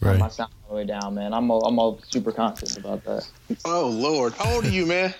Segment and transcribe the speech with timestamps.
[0.00, 0.12] Right.
[0.12, 0.20] right.
[0.20, 1.34] my sound all the way down, man.
[1.34, 3.28] I'm all, I'm all super conscious about that.
[3.64, 5.14] Oh Lord, how old are you, man?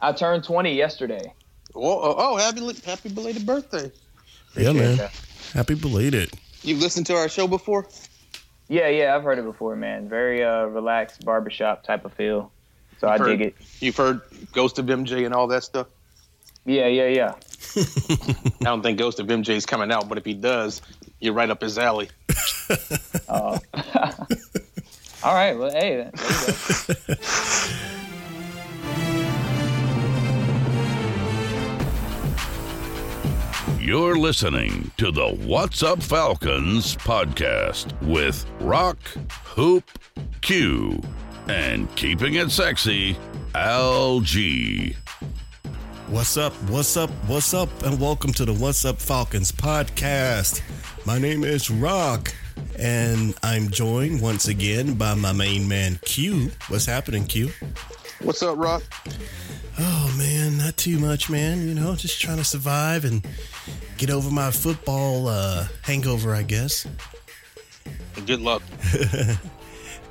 [0.00, 1.32] I turned 20 yesterday.
[1.74, 3.90] Oh, oh, oh happy happy belated birthday!
[4.56, 4.96] Yeah, man.
[4.96, 5.12] that.
[5.52, 6.30] Happy belated.
[6.62, 7.86] You've listened to our show before?
[8.68, 10.08] Yeah, yeah, I've heard it before, man.
[10.08, 12.50] Very uh, relaxed barbershop type of feel.
[13.00, 13.56] So I Heard- dig it.
[13.80, 14.20] You've heard
[14.52, 15.88] Ghost of MJ and all that stuff.
[16.64, 17.34] Yeah, yeah, yeah.
[17.76, 20.80] I don't think Ghost of MJ is coming out, but if he does,
[21.20, 22.08] you're right up his alley.
[23.28, 23.58] Uh,
[25.22, 27.14] all right, well, hey, there you go.
[33.80, 38.96] You're listening to the What's Up Falcons podcast with Rock,
[39.44, 39.84] Hoop,
[40.40, 41.02] Q,
[41.48, 43.14] and keeping it sexy,
[43.54, 44.96] LG.
[46.08, 46.52] What's up?
[46.70, 47.10] What's up?
[47.26, 47.82] What's up?
[47.82, 50.62] And welcome to the What's Up Falcons podcast.
[51.04, 52.34] My name is Rock,
[52.78, 56.50] and I'm joined once again by my main man Q.
[56.68, 57.50] What's happening, Q?
[58.22, 58.82] What's up, Rock?
[59.78, 61.66] Oh man, not too much, man.
[61.66, 63.26] You know, just trying to survive and
[63.98, 66.86] get over my football uh, hangover, I guess.
[68.26, 68.62] Good luck.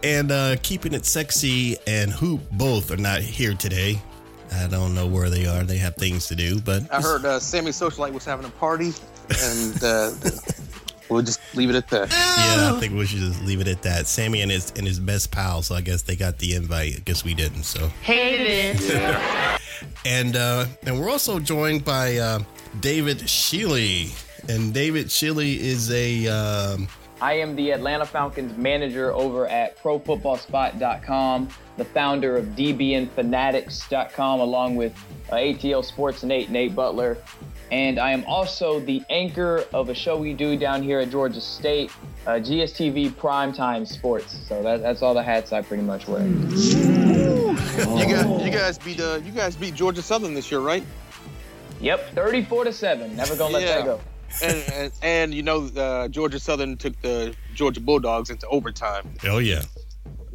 [0.03, 4.01] And uh, keeping it sexy and Hoop both are not here today.
[4.53, 5.63] I don't know where they are.
[5.63, 8.91] They have things to do, but I heard uh, Sammy Socialite was having a party,
[9.41, 10.11] and uh,
[11.09, 12.09] we'll just leave it at that.
[12.11, 14.07] Yeah, I think we should just leave it at that.
[14.07, 16.95] Sammy and his and his best pal, so I guess they got the invite.
[16.97, 17.63] I guess we didn't.
[17.63, 18.75] So Hey
[20.05, 22.39] and uh, and we're also joined by uh,
[22.79, 24.11] David Sheely,
[24.49, 26.87] and David Sheely is a um,
[27.23, 31.47] I am the Atlanta Falcons manager over at ProFootballSpot.com,
[31.77, 34.93] the founder of DBNFanatics.com, along with
[35.31, 37.17] uh, ATL Sports Nate, Nate Butler.
[37.73, 41.41] And I am also the anchor of a show we do down here at Georgia
[41.41, 41.91] State,
[42.27, 44.37] uh, GSTV Primetime Sports.
[44.47, 46.21] So that, that's all the hats I pretty much wear.
[46.23, 47.55] You
[48.05, 50.83] guys, you guys beat uh, you guys beat Georgia Southern this year, right?
[51.81, 53.15] Yep, 34 to 7.
[53.15, 53.75] Never gonna let Yeah.
[53.77, 53.99] that go.
[54.43, 59.09] And, and and you know uh, Georgia Southern took the Georgia Bulldogs into overtime.
[59.25, 59.63] oh yeah,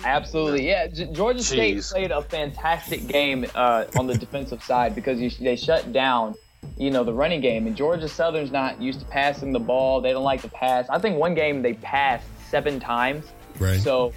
[0.03, 0.89] Absolutely, yeah.
[0.89, 5.55] G- Georgia State played a fantastic game uh, on the defensive side because you, they
[5.57, 6.35] shut down,
[6.79, 7.67] you know, the running game.
[7.67, 10.01] And Georgia Southern's not used to passing the ball.
[10.01, 10.87] They don't like to pass.
[10.89, 13.27] I think one game they passed seven times.
[13.59, 13.81] right.
[13.81, 14.13] So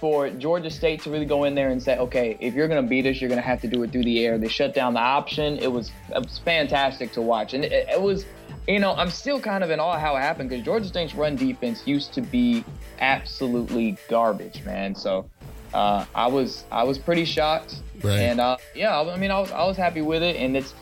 [0.00, 2.88] for Georgia State to really go in there and say, okay, if you're going to
[2.88, 4.36] beat us, you're going to have to do it through the air.
[4.36, 5.58] They shut down the option.
[5.58, 7.54] It was, it was fantastic to watch.
[7.54, 8.26] And it, it was,
[8.66, 11.36] you know, I'm still kind of in awe how it happened because Georgia State's run
[11.36, 12.64] defense used to be
[12.98, 14.94] absolutely garbage, man.
[14.94, 15.30] So
[15.72, 17.76] uh, I was I was pretty shocked.
[18.02, 18.18] Right.
[18.18, 20.36] And uh, yeah, I I mean, I was I was happy with it.
[20.36, 20.74] And it's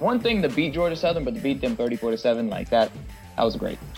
[0.00, 2.90] one thing to beat Georgia Southern, but to beat them 34 to seven like that,
[3.36, 3.78] that was great.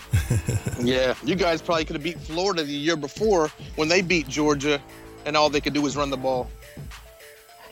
[0.81, 4.81] Yeah, you guys probably could have beat Florida the year before when they beat Georgia,
[5.25, 6.49] and all they could do was run the ball.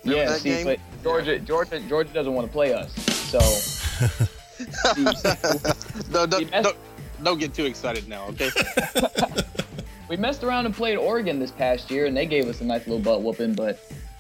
[0.04, 0.66] Remember yeah, see, game?
[0.66, 2.94] but Georgia, Georgia, Georgia doesn't want to play us.
[3.32, 3.40] So
[6.12, 6.78] No, don't, best- don't,
[7.24, 8.50] don't get too excited now, okay?
[10.10, 12.88] we messed around and played Oregon this past year, and they gave us a nice
[12.88, 13.54] little butt whooping.
[13.54, 13.80] But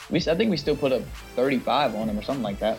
[0.09, 1.01] we, I think we still put up
[1.35, 2.78] 35 on them or something like that.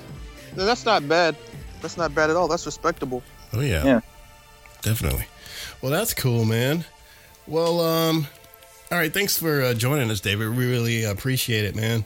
[0.59, 1.37] No, that's not bad.
[1.81, 2.49] That's not bad at all.
[2.49, 3.23] That's respectable.
[3.53, 3.85] Oh yeah.
[3.85, 4.01] Yeah.
[4.83, 5.27] Definitely.
[5.81, 6.85] Well, that's cool, man.
[7.47, 8.27] Well, um,
[8.91, 9.15] all right.
[9.15, 10.57] Thanks for uh, joining us, David.
[10.57, 12.05] We really appreciate it, man.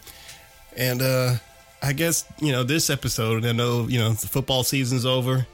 [0.77, 1.37] And uh,
[1.83, 3.47] I guess you know this episode.
[3.47, 5.47] I know you know the football season's over,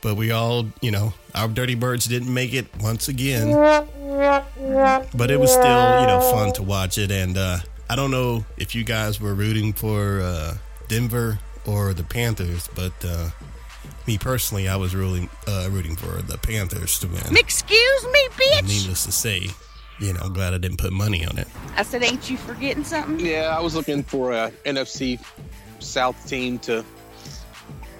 [0.00, 3.50] but we all, you know, our Dirty Birds didn't make it once again.
[3.50, 7.10] But it was still, you know, fun to watch it.
[7.10, 7.58] And uh,
[7.90, 10.56] I don't know if you guys were rooting for uh,
[10.86, 13.30] Denver or the Panthers, but uh,
[14.06, 17.36] me personally, I was really uh, rooting for the Panthers to win.
[17.36, 18.68] Excuse me, And bitch.
[18.68, 19.48] needless to say,
[20.00, 21.48] you know, glad I didn't put money on it.
[21.76, 23.18] I said, ain't you forgetting something?
[23.24, 25.18] Yeah, I was looking for a NFC
[25.80, 26.84] South team to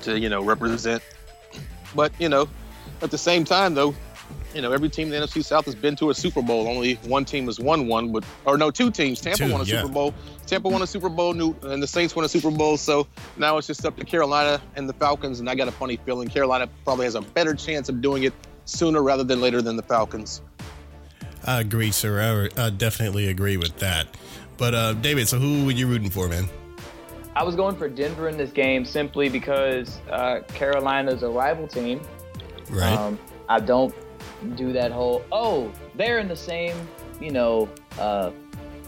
[0.03, 1.03] to you know represent.
[1.95, 2.49] But you know,
[3.03, 3.95] at the same time though,
[4.57, 6.67] you know, every team in the NFC South has been to a Super Bowl.
[6.67, 9.21] Only one team has won one, but or no, two teams.
[9.21, 9.83] Tampa Two, won a yeah.
[9.83, 10.15] Super Bowl.
[10.47, 12.79] Tampa won a Super Bowl, New, and the Saints won a Super Bowl.
[12.79, 13.07] So
[13.37, 15.41] now it's just up to Carolina and the Falcons.
[15.41, 18.33] And I got a funny feeling Carolina probably has a better chance of doing it
[18.65, 20.41] sooner rather than later than the Falcons.
[21.45, 22.49] I agree, sir.
[22.57, 24.09] I, I definitely agree with that.
[24.57, 26.49] But uh, David, so who were you rooting for, man?
[27.35, 32.01] I was going for Denver in this game simply because uh, Carolina's a rival team.
[32.71, 32.97] Right.
[32.97, 33.19] Um,
[33.49, 33.95] I don't
[34.55, 36.77] do that whole oh they're in the same
[37.21, 38.31] you know uh,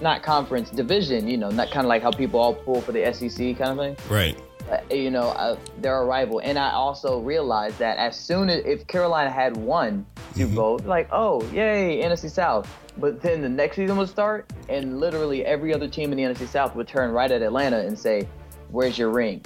[0.00, 3.12] not conference division you know not kind of like how people all pull for the
[3.12, 3.96] SEC kind of thing.
[4.10, 4.38] right.
[4.70, 8.62] Uh, you know uh, they're a rival, and I also realized that as soon as
[8.66, 12.69] if Carolina had won Super Bowl, like oh yay NFC South.
[12.99, 16.46] But then the next season would start, and literally every other team in the NFC
[16.46, 18.28] South would turn right at Atlanta and say,
[18.70, 19.40] "Where's your ring?"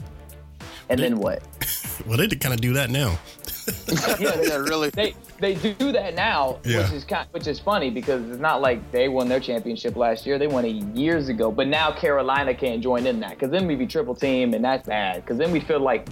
[0.88, 1.42] And then what?
[2.06, 3.18] Well, they kind of do that now.
[4.18, 4.90] Yeah, yeah, really.
[4.90, 6.78] they they do that now, Yeah.
[6.84, 10.24] which is kind, which is funny because it's not like they won their championship last
[10.24, 11.50] year; they won it years ago.
[11.52, 14.86] But now Carolina can't join in that because then we'd be triple team, and that's
[14.86, 15.16] bad.
[15.16, 16.08] Because then we feel like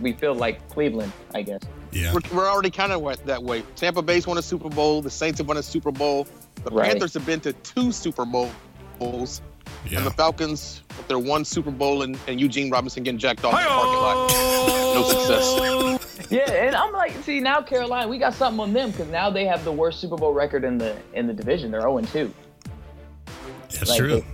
[0.00, 1.60] we feel like Cleveland, I guess.
[1.92, 2.12] Yeah.
[2.12, 3.62] We're, we're already kind of that way.
[3.74, 5.02] Tampa Bay's won a Super Bowl.
[5.02, 6.26] The Saints have won a Super Bowl.
[6.64, 6.90] The Right.
[6.90, 9.42] Panthers have been to two Super Bowls.
[9.88, 9.98] Yeah.
[9.98, 13.54] And the Falcons, with their one Super Bowl and, and Eugene Robinson getting jacked off
[13.54, 14.94] in the parking lot.
[14.94, 15.86] No success.
[16.40, 19.46] Yeah, and I'm like, see now Carolina, we got something on them because now they
[19.46, 21.70] have the worst Super Bowl record in the in the division.
[21.72, 22.32] They're 0 2.
[23.70, 24.24] That's Like, true.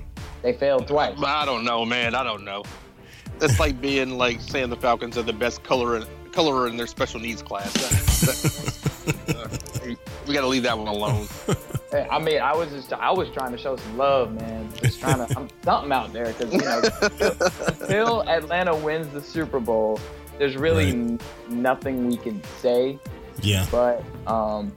[0.42, 1.16] They failed twice.
[1.24, 2.14] I don't know, man.
[2.14, 2.62] I don't know.
[3.38, 7.18] That's like being like saying the Falcons are the best color colorer in their special
[7.18, 7.72] needs class.
[7.72, 9.36] That- that-
[9.86, 9.94] uh,
[10.26, 11.26] we got to leave that one alone.
[11.90, 14.68] Hey, I mean, I was just I was trying to show some love, man.
[14.82, 16.82] Just trying to I'm something out there because you know
[17.68, 19.98] until Atlanta wins the Super Bowl,
[20.38, 21.20] there's really Right.
[21.50, 22.98] nothing we can say.
[23.42, 23.66] Yeah.
[23.70, 24.76] But um,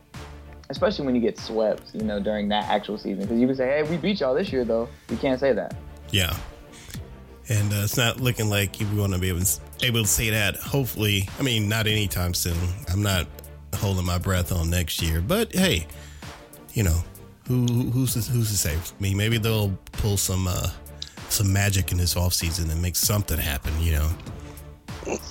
[0.69, 3.67] especially when you get swept, you know, during that actual season, because you can say,
[3.67, 4.88] "Hey, we beat y'all this year," though.
[5.09, 5.75] You can't say that.
[6.11, 6.35] Yeah.
[7.50, 10.29] And uh, it's not looking like you're going to be able to, able to say
[10.29, 10.56] that.
[10.57, 12.57] Hopefully, I mean, not anytime soon.
[12.91, 13.25] I'm not
[13.75, 15.88] holding my breath on next year, but hey,
[16.73, 17.03] you know,
[17.47, 18.75] who who's to, who's to say?
[18.75, 20.69] I mean, maybe they'll pull some uh,
[21.29, 23.73] some magic in this offseason and make something happen.
[23.81, 24.09] You know.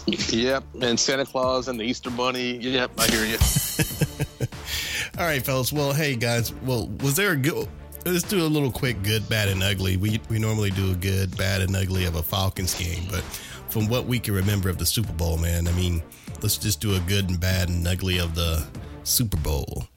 [0.07, 0.65] Yep.
[0.81, 2.57] And Santa Claus and the Easter Bunny.
[2.57, 3.39] Yep, I hear you.
[5.19, 5.73] All right, fellas.
[5.73, 6.53] Well, hey guys.
[6.65, 7.69] Well, was there a good?
[8.07, 9.97] Let's do a little quick good, bad, and ugly.
[9.97, 13.23] We we normally do a good, bad, and ugly of a Falcons game, but
[13.69, 16.03] from what we can remember of the Super Bowl, man, I mean,
[16.43, 18.67] let's just do a good and bad and ugly of the
[19.05, 19.89] Super Bowl.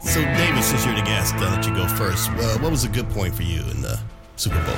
[0.00, 2.30] So, David, since you're the guest, I'll let you go first.
[2.30, 4.00] Uh, what was a good point for you in the
[4.36, 4.74] Super Bowl?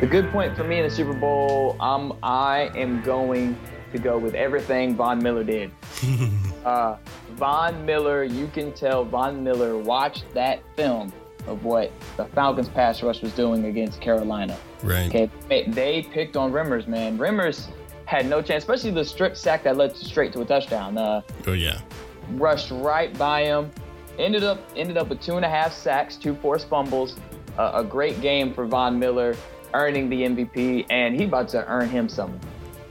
[0.00, 3.56] The good point for me in the Super Bowl, um, I am going
[3.92, 5.70] to go with everything Von Miller did.
[6.64, 6.96] uh,
[7.34, 11.12] Von Miller, you can tell Von Miller watched that film
[11.46, 14.56] of what the Falcons pass rush was doing against Carolina.
[14.82, 15.06] Right.
[15.08, 17.18] Okay, they- they picked on Remmers, man.
[17.18, 17.68] Remmers
[18.06, 20.98] had no chance, especially the strip sack that led to, straight to a touchdown.
[20.98, 21.80] Uh, Oh yeah.
[22.32, 23.70] rushed right by him.
[24.18, 27.16] Ended up ended up with two and a half sacks, two forced fumbles.
[27.58, 29.36] Uh, a great game for Von Miller,
[29.74, 32.38] earning the MVP, and he about to earn him some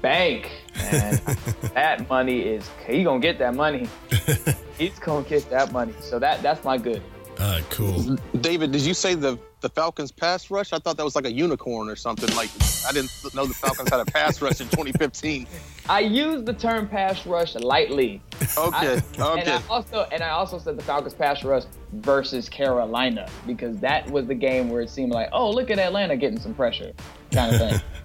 [0.01, 0.51] bank.
[0.75, 1.19] Man,
[1.73, 3.87] that money is he gonna get that money.
[4.77, 5.93] He's gonna get that money.
[5.99, 7.01] So that that's my good.
[7.37, 8.17] Uh, cool.
[8.41, 10.73] David, did you say the the Falcons pass rush?
[10.73, 12.33] I thought that was like a unicorn or something.
[12.35, 12.49] Like
[12.87, 15.47] I didn't know the Falcons had a pass rush in 2015.
[15.89, 18.21] I used the term pass rush lightly.
[18.57, 19.51] Okay, And okay.
[19.51, 21.63] I also and I also said the Falcons pass rush
[21.93, 26.17] versus Carolina because that was the game where it seemed like, oh, look at Atlanta
[26.17, 26.93] getting some pressure,
[27.31, 27.81] kind of thing.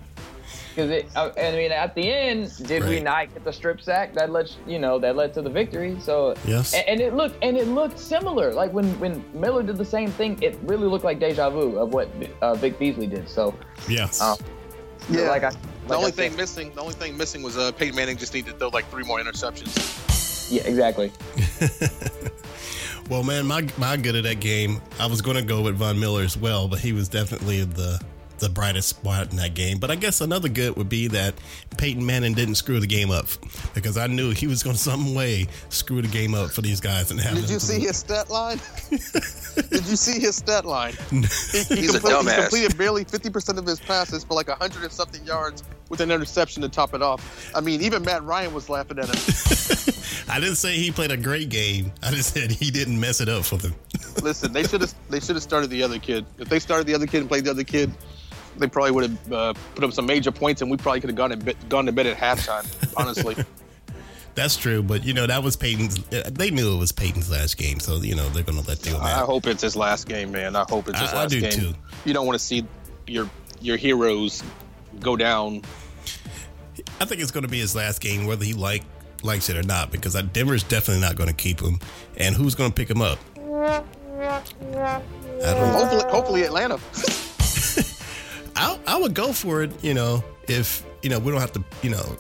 [0.77, 3.03] Because it, I, I mean, at the end, did we Right.
[3.03, 5.97] not get the strip sack that led, you know, that led to the victory?
[6.01, 6.75] So Yes.
[6.75, 8.53] and, and it looked and it looked similar.
[8.53, 11.95] Like when when Miller did the same thing, it really looked like deja vu of
[11.95, 12.11] what
[12.43, 13.27] uh, Vic Beasley did.
[13.27, 13.55] So
[13.89, 14.21] Yes.
[14.21, 14.37] um,
[15.09, 15.31] Yeah.
[15.31, 15.53] like I,
[15.89, 18.35] the only I thing said- missing, the only thing missing was uh, Peyton Manning just
[18.35, 20.51] needed to throw like three more interceptions.
[20.53, 21.11] yeah, exactly.
[23.09, 24.83] Well, man, my my good at that game.
[24.99, 28.01] I was going to go with Von Miller as well, but he was definitely the
[28.39, 29.79] the brightest spot in that game.
[29.79, 31.35] But I guess another good would be that
[31.79, 33.27] Peyton Manning didn't screw the game up
[33.75, 36.81] because I knew he was going to some way screw the game up for these
[36.81, 37.35] guys and have.
[37.35, 38.61] Did you see his stat line?
[38.91, 40.95] Did you see his stat line?
[41.57, 42.37] He, he He's a complete- dumbass.
[42.37, 46.11] He completed barely 50% of his passes for like 100 and something yards with an
[46.11, 47.51] interception to top it off.
[47.55, 49.15] I mean, even Matt Ryan was laughing at him.
[50.29, 51.93] I didn't say he played a great game.
[52.03, 53.75] I just said he didn't mess it up for them.
[54.23, 56.27] Listen, they should have they should have started the other kid.
[56.39, 57.93] If they started the other kid and played the other kid,
[58.59, 61.17] they probably would have uh, put up some major points, and we probably could have
[61.17, 62.67] gone to bed, gone to bed at halftime.
[62.97, 63.37] honestly,
[64.35, 66.03] That's true, but you know that was Peyton's.
[66.05, 68.97] They knew it was Peyton's last game, so you know they're going to let do
[68.97, 70.57] I hope it's his last game, man.
[70.57, 71.51] I hope it's his I- I last do game.
[71.53, 71.75] too.
[72.05, 72.67] You don't want to see
[73.07, 73.29] your
[73.61, 74.43] your heroes
[75.01, 75.63] go down.
[77.01, 78.85] I think it's going to be his last game, whether he like
[79.23, 81.79] likes it or not, because Denver's definitely not going to keep him.
[82.17, 83.19] And who's going to pick him up?
[83.39, 83.83] I.
[85.43, 86.79] Hopefully, hopefully Atlanta.
[88.57, 89.71] I I would go for it.
[89.85, 92.17] You know, if you know we don't have to, you know,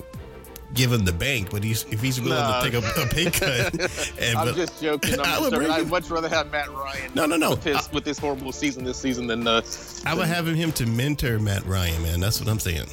[0.75, 2.61] give him the bank, but he's if he's willing Nah.
[2.63, 3.75] to take a, a pay cut.
[4.21, 5.19] And, I'm but- just joking.
[5.21, 5.69] I I'm would joking.
[5.69, 7.11] bring I'd much rather have Matt Ryan.
[7.15, 7.51] No, no, no.
[7.51, 9.63] With his, with his horrible season this season than uh,
[10.05, 12.21] I would have him to mentor Matt Ryan, man.
[12.21, 12.87] That's what I'm saying.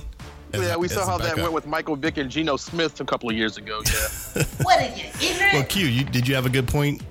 [0.54, 0.76] As yeah.
[0.76, 3.58] We saw how that went with Michael Vick and Geno Smith a couple of years
[3.58, 3.82] ago.
[3.86, 4.44] Yeah.
[4.64, 5.54] What are you, ignorant?
[5.54, 7.02] Well, Q, you, did you have a good point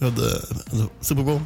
[0.00, 0.30] of the,
[0.76, 1.40] the Super Bowl?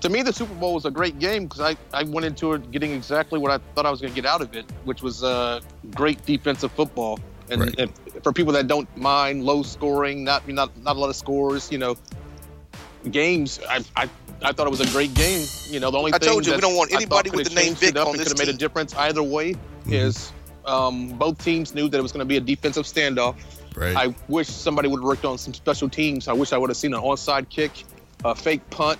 [0.00, 2.70] To me, the Super Bowl was a great game because I, I went into it
[2.70, 5.22] getting exactly what I thought I was going to get out of it, which was
[5.22, 5.60] uh,
[5.94, 7.18] great defensive football.
[7.50, 7.74] And, Right.
[7.78, 7.92] and
[8.22, 11.78] for people that don't mind low scoring, not not not a lot of scores, you
[11.78, 11.96] know,
[13.10, 13.60] games.
[13.68, 14.08] I, I
[14.42, 15.46] I thought it was a great game.
[15.68, 17.74] You know, the only I thing told you, we don't want anybody with the name
[17.74, 19.54] Vic up on this could have made a difference either way.
[19.86, 20.32] Is
[20.64, 23.36] um, both teams knew that it was going to be a defensive standoff.
[23.76, 23.96] Right.
[23.96, 26.28] I wish somebody would have worked on some special teams.
[26.28, 27.84] I wish I would have seen an onside kick,
[28.24, 28.98] a fake punt,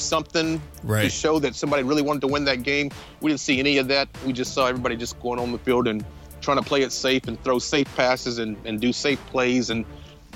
[0.00, 0.60] something
[1.04, 2.90] to show that somebody really wanted to win that game.
[3.20, 4.08] We didn't see any of that.
[4.26, 6.04] We just saw everybody just going on the field and
[6.40, 9.70] trying to play it safe and throw safe passes and, and do safe plays.
[9.70, 9.84] And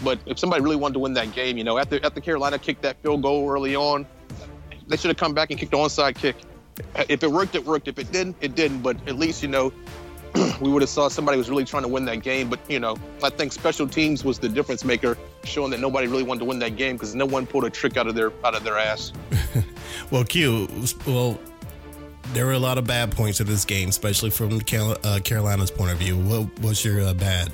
[0.02, 2.82] but if somebody really wanted to win that game, you know, after after Carolina kicked
[2.82, 4.06] that field goal early on,
[4.88, 6.36] they should have come back and kicked the onside kick.
[7.08, 7.88] If it worked, it worked.
[7.88, 8.82] If it didn't, it didn't.
[8.82, 9.72] But at least you know
[10.60, 12.48] we would have saw somebody was really trying to win that game.
[12.48, 16.22] But you know, I think special teams was the difference maker, showing that nobody really
[16.22, 18.54] wanted to win that game because no one pulled a trick out of their out
[18.54, 19.12] of their ass.
[20.10, 20.68] Well, Q,
[21.06, 21.38] well,
[22.34, 25.70] there were a lot of bad points in this game, especially from Cal- uh, Carolina's
[25.70, 26.18] point of view.
[26.18, 27.50] What was your uh, bad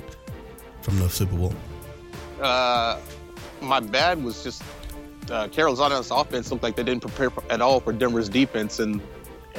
[0.81, 1.53] from the Super Bowl?
[2.41, 2.99] Uh,
[3.61, 4.61] my bad was just
[5.31, 9.01] uh, Carolina's offense looked like they didn't prepare at all for Denver's defense, and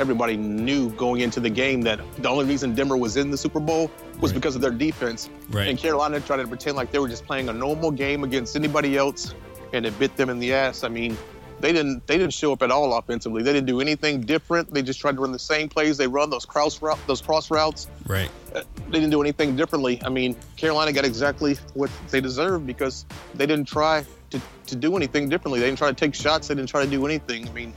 [0.01, 3.61] everybody knew going into the game that the only reason Denver was in the Super
[3.61, 3.91] Bowl
[4.21, 4.41] was Right.
[4.41, 5.29] because of their defense.
[5.51, 5.69] Right.
[5.69, 8.97] And Carolina tried to pretend like they were just playing a normal game against anybody
[8.97, 9.35] else,
[9.73, 10.83] and it bit them in the ass.
[10.85, 11.17] I mean,
[11.61, 13.43] they didn't they didn't show up at all offensively.
[13.43, 14.73] They didn't do anything different.
[14.73, 17.51] They just tried to run the same plays they run those cross route, those cross
[17.51, 18.31] routes Right.
[18.55, 20.01] Uh, they didn't do anything differently.
[20.03, 23.05] I mean, Carolina got exactly what they deserved because
[23.35, 25.61] they didn't try to, to do anything differently.
[25.61, 26.49] They didn't try to take shots.
[26.49, 27.47] They didn't try to do anything.
[27.47, 27.75] I mean,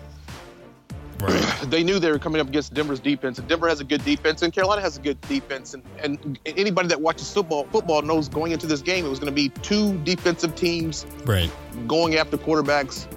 [1.24, 1.60] Right.
[1.70, 4.42] they knew they were coming up against Denver's defense, and Denver has a good defense,
[4.42, 5.74] and Carolina has a good defense.
[5.74, 9.32] And, and anybody that watches football football knows going into this game, it was going
[9.32, 11.50] to be two defensive teams Right.
[11.88, 13.08] going after quarterbacks,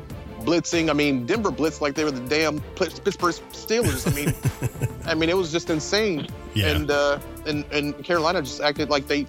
[0.41, 0.89] blitzing.
[0.91, 4.07] I mean, Denver blitzed like they were the damn Pittsburgh Steelers.
[4.11, 6.29] I mean, I mean, it was just insane.
[6.55, 6.69] Yeah.
[6.69, 9.27] And uh, and and Carolina just acted like they,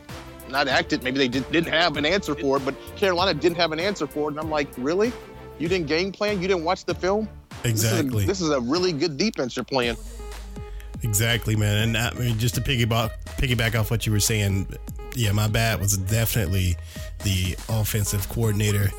[0.49, 1.03] not acted.
[1.03, 4.07] Maybe they did, didn't have an answer for it, but Carolina didn't have an answer
[4.07, 4.33] for it.
[4.33, 5.11] And I'm like, really?
[5.59, 6.39] You didn't game plan?
[6.41, 7.27] You didn't watch the film?
[7.63, 8.25] Exactly.
[8.25, 9.97] This is a, this is a really good defense you're playing.
[11.03, 11.89] Exactly, man.
[11.89, 14.67] And I mean, just to piggyback piggyback off what you were saying,
[15.15, 16.75] yeah, my bad was definitely
[17.23, 18.89] the offensive coordinator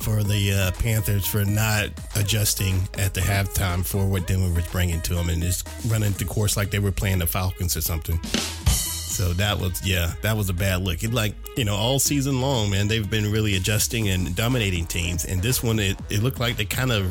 [0.00, 5.00] for the uh, Panthers for not adjusting at the halftime for what Denver was bringing
[5.02, 8.22] to them and just running the course like they were playing the Falcons or something.
[8.66, 11.02] So that was yeah, that was a bad look.
[11.02, 15.24] It like you know all season long, man, they've been really adjusting and dominating teams,
[15.24, 17.06] and this one it, it looked like they kind of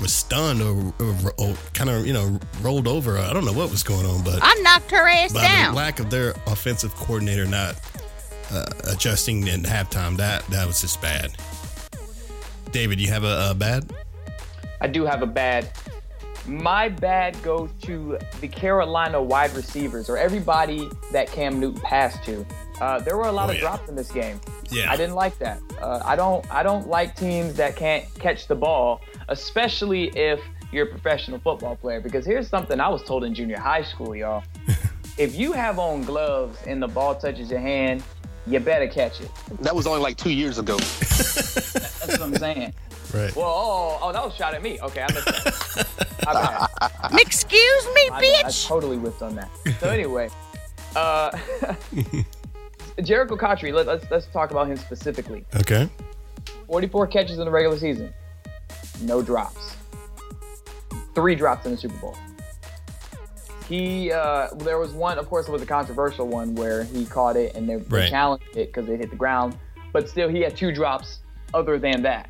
[0.00, 3.18] was stunned or, or, or kind of you know rolled over.
[3.18, 5.72] I don't know what was going on, but I knocked her ass by down.
[5.72, 7.74] the lack of their offensive coordinator not
[8.50, 11.32] uh, adjusting in halftime, that that was just bad.
[12.72, 13.90] David, you have a, a bad?
[14.80, 15.70] I do have a bad.
[16.46, 22.46] My bad goes to the Carolina wide receivers or everybody that Cam Newton passed to.
[22.80, 23.60] Uh, there were a lot Oh, of yeah.
[23.62, 24.40] drops in this game.
[24.70, 24.90] Yeah.
[24.90, 25.60] I didn't like that.
[25.80, 26.44] Uh, I don't.
[26.52, 30.40] I don't like teams that can't catch the ball, especially if
[30.72, 32.00] you're a professional football player.
[32.00, 34.42] Because here's something I was told in junior high school, y'all.
[35.18, 38.02] if you have on gloves and the ball touches your hand,
[38.46, 39.30] you better catch it.
[39.60, 40.76] That was only like two years ago.
[40.98, 42.72] That's what I'm saying.
[43.12, 43.34] Right.
[43.34, 44.78] Well, oh, oh, that was shot at me.
[44.80, 46.68] Okay, I missed that.
[47.12, 47.18] My.
[47.20, 48.66] Excuse me, I, I bitch.
[48.66, 49.48] totally whipped on that.
[49.80, 50.28] So anyway,
[50.94, 51.36] uh,
[52.98, 53.72] Jerricho Cotchery.
[53.72, 55.44] Let, let's let's talk about him specifically.
[55.56, 55.88] Okay.
[56.66, 58.12] 44 catches in the regular season,
[59.02, 59.76] no drops.
[61.14, 62.16] Three drops in the Super Bowl.
[63.68, 67.36] He uh, there was one, of course, it was a controversial one where he caught
[67.36, 69.56] it and they, they challenged it because it hit the ground,
[69.92, 71.20] but still he had two drops.
[71.54, 72.28] Other than that,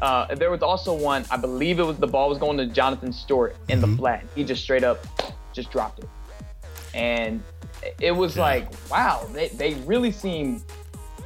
[0.00, 1.24] uh, there was also one.
[1.28, 4.24] I believe it was the ball was going to Jonathan Stewart in the flat.
[4.36, 5.04] He just straight up
[5.52, 6.08] just dropped it.
[6.94, 7.42] And
[8.00, 10.62] it was like, wow, they, they really seem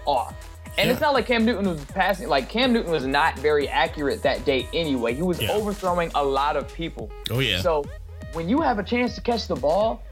[0.06, 0.34] off.
[0.76, 4.22] And it's not like Cam Newton was passing, like Cam Newton was not very accurate
[4.24, 5.14] that day anyway.
[5.14, 5.52] He was Yeah.
[5.52, 7.10] overthrowing a lot of people.
[7.30, 7.60] Oh, yeah.
[7.60, 7.84] So
[8.32, 10.02] when you have a chance to catch the ball,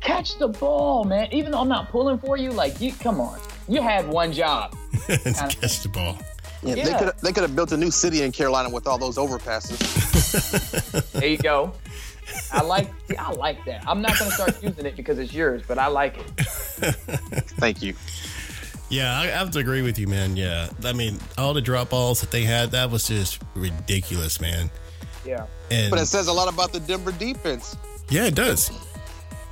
[0.00, 1.28] catch the ball, man.
[1.32, 3.38] Even though I'm not pulling for you, like you come on.
[3.68, 4.74] You had one job.
[5.06, 6.16] Catch the ball.
[6.62, 6.98] Yeah, They Yeah.
[6.98, 9.78] could they could have built a new city in Carolina with all those overpasses.
[11.12, 11.72] There you go.
[12.52, 13.84] I like I like that.
[13.86, 16.26] I'm not gonna start using it because it's yours, but I like it.
[17.58, 17.94] Thank you.
[18.88, 20.36] Yeah, I I have to agree with you, man.
[20.36, 20.68] Yeah.
[20.84, 24.70] I mean, all the drop balls that they had, that was just ridiculous, man.
[25.24, 27.76] Yeah, And But it says a lot about the Denver defense.
[28.08, 28.70] yeah, it does.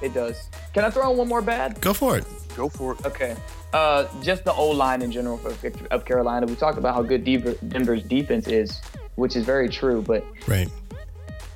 [0.02, 0.48] it does.
[0.74, 1.80] Can I throw in one more bad?
[1.80, 2.24] Go for it.
[2.56, 3.04] Go for it.
[3.06, 3.36] Okay.
[3.72, 5.50] Uh, just the O line in general for,
[5.90, 6.46] of Carolina.
[6.46, 7.22] We talked about how good
[7.68, 8.80] Denver's defense is,
[9.16, 10.00] which is very true.
[10.02, 10.68] But Right.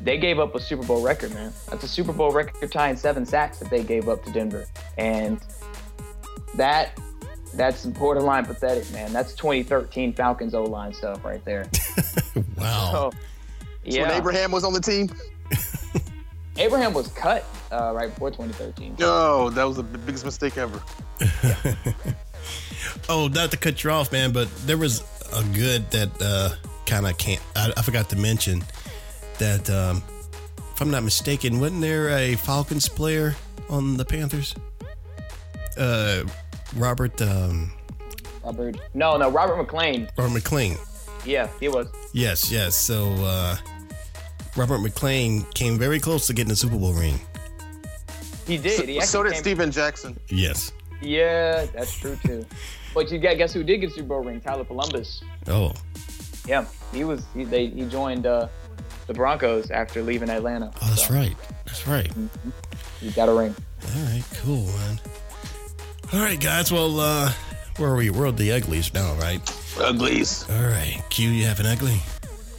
[0.03, 1.53] They gave up a Super Bowl record, man.
[1.69, 4.67] That's a Super Bowl record tying seven sacks that they gave up to Denver,
[4.99, 5.41] and
[6.55, 6.99] that
[7.55, 9.13] that's borderline pathetic, man.
[9.13, 11.69] That's 2013 Falcons O line stuff right there.
[12.57, 12.93] Wow.
[12.95, 13.19] Oh,
[13.85, 14.03] yeah.
[14.03, 15.11] When Abraham was on the team,
[16.57, 18.97] Abraham was cut uh, right before 2013.
[19.01, 20.81] no, that was the biggest mistake ever.
[23.09, 25.03] Oh, not to cut you off, man, but there was
[25.35, 26.51] a good that uh,
[26.87, 27.41] kind of can't.
[27.57, 28.63] I, I forgot to mention
[29.43, 30.03] that, um,
[30.73, 33.35] if I'm not mistaken, wasn't there a Falcons player
[33.69, 34.55] on the Panthers?
[35.77, 36.23] Uh,
[36.77, 37.73] Robert um,
[38.45, 40.09] Robert, no, no, Robert McClain.
[40.17, 40.79] or McClain.
[41.27, 41.89] Yeah, he was.
[42.13, 42.75] Yes, yes.
[42.77, 43.57] So uh,
[44.57, 47.19] Robert McClain came very close to getting a Super Bowl ring.
[48.47, 48.89] He did.
[48.89, 50.19] He so actually did came- Steven Jackson.
[50.29, 50.73] Yes.
[51.01, 52.45] Yeah, that's true too.
[52.95, 54.41] But you got guess who did get a Super Bowl ring?
[54.41, 55.23] Tyler Polumbus.
[55.49, 55.73] Oh,
[56.47, 57.25] Yeah, he was.
[57.35, 58.49] He, they he joined uh,
[59.13, 60.71] the Broncos after leaving Atlanta.
[60.83, 61.37] oh, that's So, right.
[61.67, 62.11] That's right.
[63.01, 63.55] You got a ring.
[63.85, 65.01] All right, cool, man.
[66.13, 66.73] All right, guys.
[66.73, 67.33] Well, uh,
[67.77, 68.11] where are we?
[68.11, 69.41] We're at the uglies now, right?
[69.79, 70.49] Uglies.
[70.51, 71.03] All right.
[71.11, 72.01] Q, you have an ugly?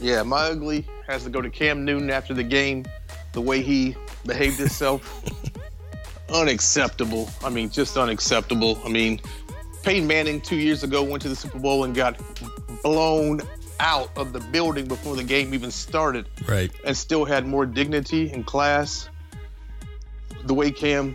[0.00, 2.84] Yeah, my ugly has to go to Cam Newton after the game.
[3.32, 5.24] The way he behaved himself,
[6.32, 7.28] unacceptable.
[7.42, 8.78] I mean, just unacceptable.
[8.84, 9.20] I mean,
[9.82, 12.20] Peyton Manning two years ago went to the Super Bowl and got
[12.82, 13.40] blown
[13.84, 16.70] out of the building before the game even started, Right.
[16.86, 19.10] and still had more dignity and class.
[20.46, 21.14] The way Cam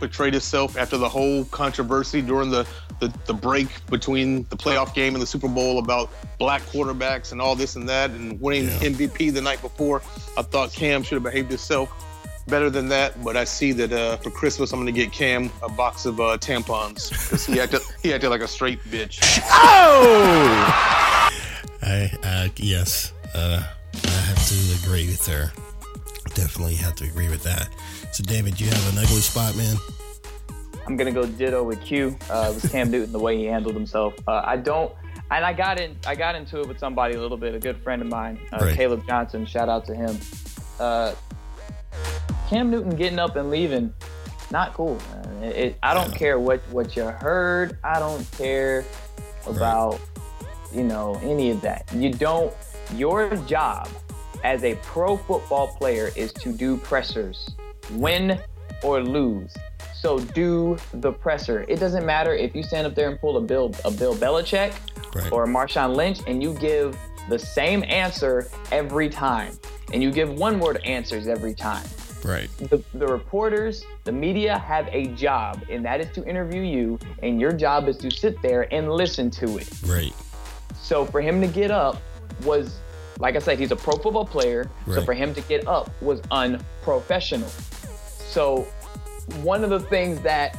[0.00, 2.66] portrayed himself after the whole controversy during the,
[3.00, 7.40] the, the break between the playoff game and the Super Bowl about black quarterbacks and
[7.42, 8.88] all this and that and winning Yeah.
[8.90, 10.00] MVP the night before.
[10.38, 11.90] I thought Cam should have behaved himself
[12.48, 15.50] better than that, but I see that uh, for Christmas I'm going to get Cam
[15.62, 19.20] a box of uh, tampons because he acted he acted like a straight bitch.
[21.86, 23.62] I, uh, yes, uh,
[24.04, 25.52] I have to agree with her.
[26.34, 27.68] Definitely have to agree with that.
[28.12, 29.76] So, David, you have an ugly spot, man?
[30.86, 32.16] I'm gonna go ditto with Q.
[32.30, 34.14] Uh, it was Cam Newton the way he handled himself.
[34.26, 34.92] Uh, I don't,
[35.30, 35.96] and I got in.
[36.06, 37.54] I got into it with somebody a little bit.
[37.54, 38.74] A good friend of mine, uh, Right.
[38.76, 39.46] Caleb Johnson.
[39.46, 40.16] Shout out to him.
[40.78, 41.14] Uh,
[42.48, 43.92] Cam Newton getting up and leaving,
[44.52, 44.98] not cool.
[45.12, 45.44] Man.
[45.44, 46.18] It, it, I don't Yeah.
[46.18, 47.78] care what what you heard.
[47.82, 48.84] I don't care
[49.46, 50.00] about
[50.76, 51.90] you know any of that.
[51.94, 52.52] You don't.
[52.94, 53.88] Your job
[54.44, 57.50] as a pro football player is to do pressers,
[57.92, 58.38] win
[58.82, 59.52] or lose.
[59.94, 61.64] So do the presser.
[61.68, 64.74] It doesn't matter if you stand up there and pull a Bill a Bill Belichick
[65.14, 65.32] Right.
[65.32, 66.96] or a Marshawn Lynch and you give
[67.30, 69.58] the same answer every time.
[69.92, 71.86] And you give one word answers every time.
[72.24, 72.50] Right.
[72.58, 77.40] The, the reporters, the media have a job, and that is to interview you, and
[77.40, 79.68] your job is to sit there and listen to it.
[79.86, 80.12] Right.
[80.86, 82.00] So for him to get up
[82.44, 82.78] was,
[83.18, 84.70] like I said, he's a pro football player.
[84.86, 87.48] So for him to get up was unprofessional.
[87.48, 88.62] So
[89.42, 90.56] one of the things that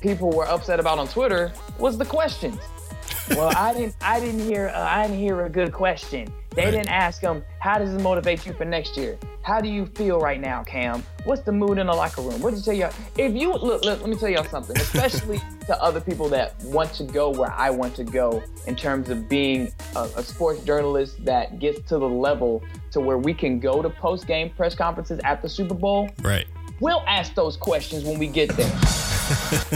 [0.00, 2.60] people were upset about on Twitter was the questions.
[3.30, 3.96] well, I didn't.
[4.00, 4.68] I didn't hear.
[4.72, 6.32] Uh, I didn't hear a good question.
[6.54, 6.70] They Right.
[6.70, 9.18] didn't ask him, "How does it motivate you for next year?
[9.46, 11.04] How do you feel right now, Cam?
[11.22, 12.42] What's the mood in the locker room?
[12.42, 12.92] What did you tell y'all?
[13.16, 16.92] If you look, look, let me tell y'all something, especially to other people that want
[16.94, 21.24] to go where I want to go in terms of being a, a sports journalist
[21.24, 25.20] that gets to the level to where we can go to post game press conferences
[25.22, 26.10] at the Super Bowl.
[26.22, 26.48] Right.
[26.80, 28.66] We'll ask those questions when we get there.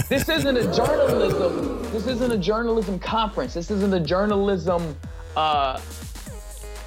[0.09, 1.81] this isn't a journalism.
[1.93, 3.55] This isn't a journalism conference.
[3.55, 4.97] This isn't a journalism
[5.37, 5.81] uh,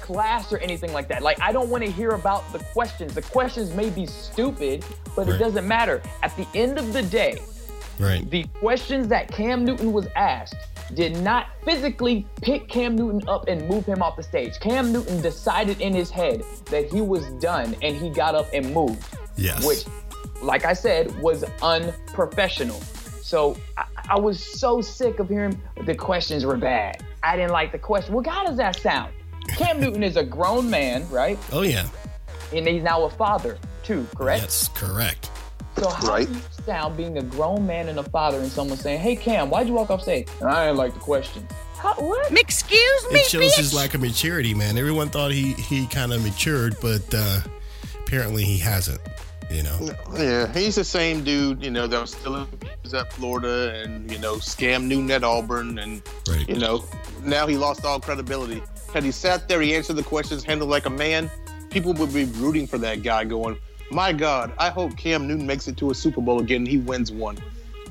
[0.04, 1.22] class or anything like that.
[1.22, 3.14] Like I don't want to hear about the questions.
[3.14, 4.84] The questions may be stupid,
[5.16, 5.34] but Right.
[5.36, 6.02] it doesn't matter.
[6.22, 7.38] At the end of the day,
[7.98, 8.28] Right.
[8.30, 10.56] the questions that Cam Newton was asked
[10.94, 14.60] did not physically pick Cam Newton up and move him off the stage.
[14.60, 18.72] Cam Newton decided in his head that he was done and he got up and
[18.74, 19.02] moved.
[19.36, 19.64] Yes.
[19.66, 19.84] which,
[20.42, 22.80] like I said, was unprofessional.
[23.22, 27.02] So I, I was so sick of hearing the questions were bad.
[27.22, 28.14] I didn't like the question.
[28.14, 29.12] Well, how does that sound?
[29.48, 31.38] Cam Newton is a grown man, right?
[31.52, 31.86] Oh yeah.
[32.52, 34.42] And he's now a father too, correct?
[34.42, 35.30] Yes, correct.
[35.78, 36.26] So how Right.
[36.28, 39.50] do you sound being a grown man and a father and someone saying, "Hey Cam,
[39.50, 41.46] why'd you walk off stage?" And I didn't like the question.
[41.78, 42.32] How, what?
[42.32, 43.56] Excuse me, It shows bitch.
[43.56, 44.78] his lack of maturity, man.
[44.78, 47.40] Everyone thought he he kind of matured, but uh,
[48.06, 49.00] apparently he hasn't.
[49.50, 49.90] You know.
[50.16, 52.46] Yeah, he's the same dude, you know, that was still in,
[52.82, 55.78] was at Florida and, you know, scam Newton at Auburn.
[55.78, 56.48] And, Right.
[56.48, 56.82] you know,
[57.22, 58.62] now he lost all credibility.
[58.94, 61.28] Had he sat there, he answered the questions, handled like a man,
[61.68, 63.58] people would be rooting for that guy going,
[63.90, 66.78] my God, I hope Cam Newton makes it to a Super Bowl again and he
[66.78, 67.36] wins one.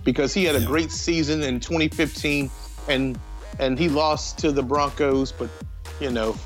[0.05, 2.49] Because he had a great season in 2015
[2.87, 3.19] and
[3.59, 5.49] and he lost to the Broncos, but,
[5.99, 6.37] you know,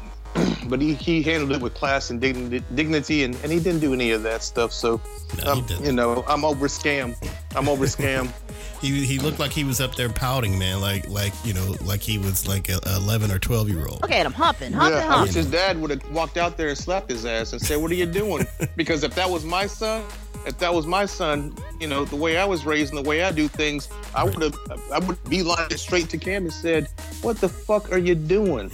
[0.70, 3.94] but he, he handled it with class and dignity, dignity and, and he didn't do
[3.94, 4.72] any of that stuff.
[4.72, 5.02] So,
[5.44, 7.16] No, um, you know, I'm over scam.
[7.56, 8.32] I'm over scam.
[8.82, 10.82] He he looked like he was up there pouting, man.
[10.82, 14.02] Like like you know like he was like a eleven or twelve year old.
[14.04, 16.78] Look I'm humping, humping, yeah, I wish his dad would have walked out there and
[16.78, 20.06] slapped his ass and said, "What are you doing?" because if that was my son,
[20.46, 23.24] if that was my son, you know, the way I was raised and the way
[23.24, 24.56] I do things, I would have,
[24.94, 26.88] I would be lined straight to Cam and said,
[27.22, 28.72] "What the fuck are you doing?"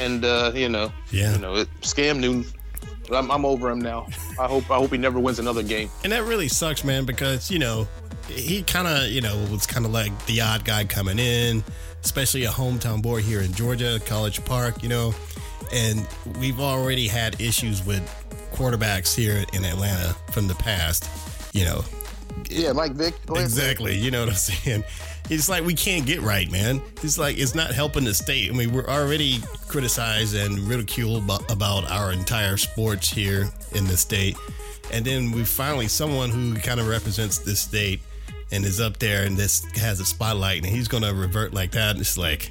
[0.00, 1.32] And uh, you know, Yeah.
[1.34, 2.44] you know, it, scam Newton.
[3.12, 4.06] I'm, I'm over him now.
[4.38, 5.90] I hope I hope he never wins another game.
[6.04, 7.88] And that really sucks, man, because, you know,
[8.28, 11.64] he kind of, you know, was kind of like the odd guy coming in,
[12.04, 15.12] especially a hometown boy here in Georgia, College Park, you know.
[15.72, 16.06] And
[16.38, 18.02] we've already had issues with
[18.52, 21.08] quarterbacks here in Atlanta from the past,
[21.52, 21.82] you know.
[22.48, 23.14] Yeah, Mike Vick.
[23.34, 23.96] Exactly.
[23.98, 24.84] You know what I'm saying?
[25.30, 26.82] It's like we can't get right, man.
[27.02, 28.50] It's like it's not helping the state.
[28.50, 29.38] I mean, we're already
[29.68, 34.36] criticized and ridiculed about, our entire sports here in the state.
[34.92, 38.00] And then we finally someone who kind of represents this state
[38.50, 41.70] and is up there and this has a spotlight and he's going to revert like
[41.72, 41.92] that.
[41.92, 42.50] And It's like,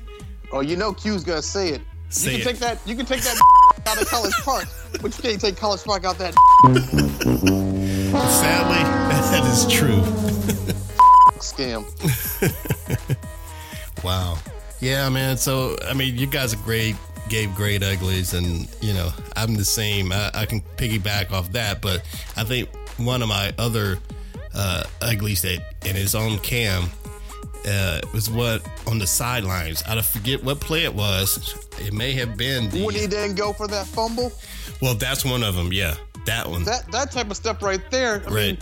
[0.52, 1.82] Oh, you know Q's gonna say it.
[2.10, 2.52] Say you can it.
[2.52, 2.80] take that.
[2.88, 3.40] You can take that
[3.88, 4.66] out of College Park,
[5.02, 6.34] but you can't take College Park out that
[8.42, 8.84] sadly,
[9.32, 10.02] that is true.
[11.40, 11.86] scam.
[14.10, 14.40] Wow.
[14.80, 15.38] Yeah, man.
[15.38, 16.96] So, I mean, you guys are great,
[17.30, 20.12] gave great uglies, and, you know, I'm the same.
[20.12, 22.02] I, I can piggyback off that, but
[22.36, 24.00] I think one of my other
[24.56, 26.90] uh, uglies that, in his own cam,
[27.68, 29.84] uh, was what on the sidelines.
[29.84, 31.68] I forget what play it was.
[31.78, 32.84] It may have been the.
[32.84, 34.32] When he didn't go for that fumble,
[34.82, 35.72] well, that's one of them.
[35.72, 35.94] Yeah,
[36.26, 36.64] that one.
[36.64, 38.24] that that type of stuff right there.
[38.26, 38.34] I right.
[38.34, 38.58] mean,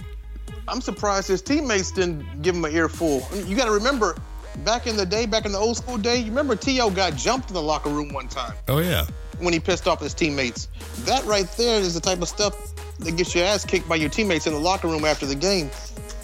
[0.68, 3.26] I'm surprised his teammates didn't give him an earful.
[3.34, 4.18] You got to remember,
[4.63, 6.89] back in the day, back in the old school day, you remember T.O.
[6.91, 9.06] got jumped in the locker room one time oh, yeah.
[9.39, 10.67] when he pissed off his teammates.
[11.06, 14.10] That right there is the type of stuff that gets your ass kicked by your
[14.10, 15.70] teammates in the locker room after the game.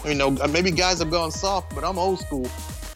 [0.04, 2.48] You know, maybe guys have gone soft, but I'm old school.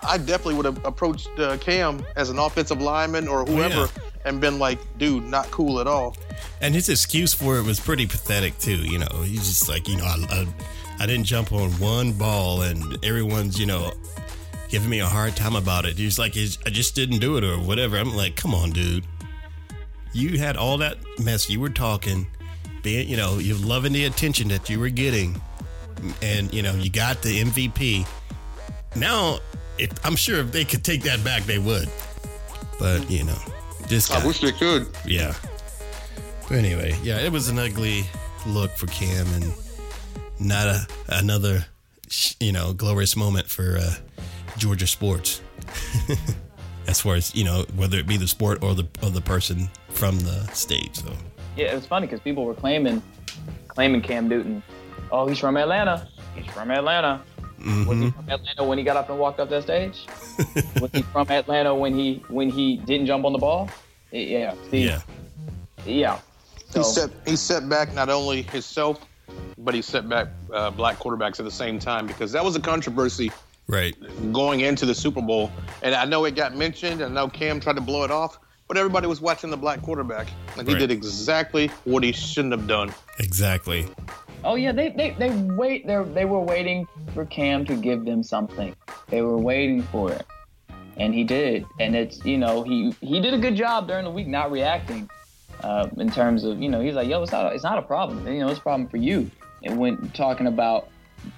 [0.02, 4.10] I definitely would have approached uh, Cam as an offensive lineman or whoever yeah.
[4.24, 6.16] and been like, dude, not cool at all.
[6.60, 8.76] And his excuse for it was pretty pathetic too.
[8.76, 10.46] You know, he's just like, you know, I, I,
[11.00, 13.92] I didn't jump on one ball, and everyone's, you know,
[14.68, 15.96] giving me a hard time about it.
[15.96, 17.96] He's like, I just didn't do it or whatever.
[17.96, 19.04] I'm like, come on, dude.
[20.12, 21.48] You had all that mess.
[21.50, 22.26] You were talking,
[22.82, 25.40] being, you know, you're loving the attention that you were getting,
[26.22, 28.06] and you know, you got the MVP.
[28.96, 29.38] Now,
[29.78, 31.88] if, I'm sure if they could take that back, they would.
[32.78, 33.38] But you know,
[33.88, 34.20] this guy.
[34.20, 34.88] I wish they could.
[35.04, 35.34] Yeah.
[36.48, 38.06] But anyway, yeah, it was an ugly
[38.46, 39.52] look for Cam and
[40.40, 41.66] not a another
[42.40, 43.94] you know glorious moment for uh,
[44.58, 45.40] Georgia sports.
[46.88, 49.68] as far as you know, whether it be the sport or the or the person
[49.90, 50.96] from the state.
[50.96, 51.12] So
[51.56, 53.02] Yeah, it was funny because people were claiming,
[53.68, 54.62] claiming Cam Newton.
[55.12, 56.08] Oh, he's from Atlanta.
[56.34, 57.22] He's from Atlanta.
[57.86, 60.06] Was he from Atlanta when he got up and walked up that stage?
[60.80, 63.68] was he from Atlanta when he when he didn't jump on the ball?
[64.10, 64.54] Yeah.
[64.70, 65.02] See, yeah,
[65.84, 66.18] Yeah.
[66.70, 69.04] So, He set he set back not only himself,
[69.58, 72.60] but he set back uh, black quarterbacks at the same time because that was a
[72.60, 73.30] controversy
[73.68, 73.94] right.
[74.32, 75.50] going into the Super Bowl.
[75.82, 78.38] And I know it got mentioned, and I know Cam tried to blow it off,
[78.66, 80.26] but everybody was watching the black quarterback,
[80.58, 80.80] and he Right.
[80.80, 82.92] did exactly what he shouldn't have done.
[83.18, 83.86] Exactly.
[84.44, 85.86] oh yeah, they they they wait.
[85.86, 88.74] They they were waiting for Cam to give them something.
[89.08, 90.24] They were waiting for it,
[90.96, 91.64] and he did.
[91.80, 95.08] And it's you know he he did a good job during the week not reacting.
[95.60, 97.82] Uh, in terms of you know he's like yo it's not a, it's not a
[97.82, 99.28] problem you know it's a problem for you
[99.64, 100.88] and when talking about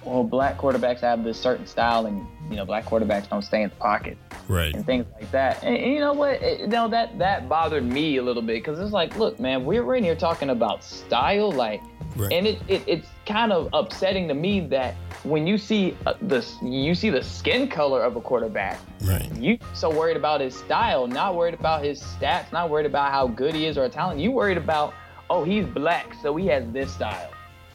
[0.03, 3.69] well black quarterbacks have this certain style and you know black quarterbacks don't stay in
[3.69, 4.73] the pocket Right.
[4.75, 5.63] and things like that.
[5.63, 6.41] And, and you know what?
[6.41, 9.63] It, you know that that bothered me a little bit because it's like, look, man,
[9.63, 11.51] we're right here talking about style.
[11.51, 11.81] Like,
[12.17, 12.33] Right.
[12.33, 16.45] And it, it it's kind of upsetting to me that when you see uh, the
[16.61, 19.31] you see the skin color of a quarterback, Right.
[19.37, 23.27] you so worried about his style, not worried about his stats, not worried about how
[23.27, 24.19] good he is or talent.
[24.19, 24.93] You worried about
[25.29, 27.29] oh he's black, so he has this style.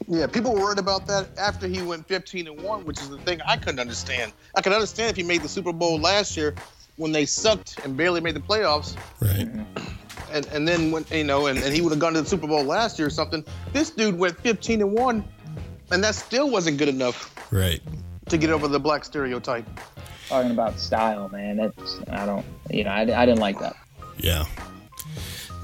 [0.07, 3.17] Yeah, people were worried about that after he went 15 and one, which is the
[3.19, 4.31] thing I couldn't understand.
[4.55, 6.55] I could understand if he made the Super Bowl last year
[6.95, 9.47] when they sucked and barely made the playoffs, Right.
[10.31, 12.47] and and then when you know, and, and he would have gone to the Super
[12.47, 13.43] Bowl last year or something.
[13.73, 15.23] This dude went 15 and one,
[15.91, 17.81] and that still wasn't good enough Right.
[18.29, 19.65] to get over the black stereotype.
[20.29, 21.57] Talking about style, man.
[21.57, 23.75] That's I don't you know I, I didn't like that.
[24.17, 24.45] Yeah.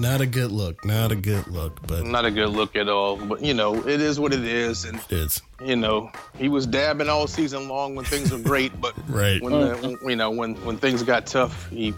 [0.00, 0.84] Not a good look.
[0.84, 4.00] Not a good look, but Not a good look at all, but you know, it
[4.00, 5.40] is what it is, and it is.
[5.64, 9.40] you know, he was dabbing all season long when things were great, but Right.
[9.40, 11.94] when the, when, you know when when things got tough, he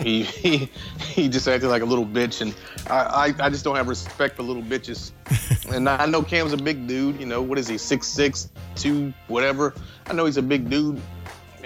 [0.00, 2.54] he he he just acted like a little bitch, and
[2.90, 5.12] I I, I just don't have respect for little bitches.
[5.72, 7.20] and I know Cam's a big dude.
[7.20, 9.74] You know what is he six six two whatever?
[10.08, 11.00] I know he's a big dude.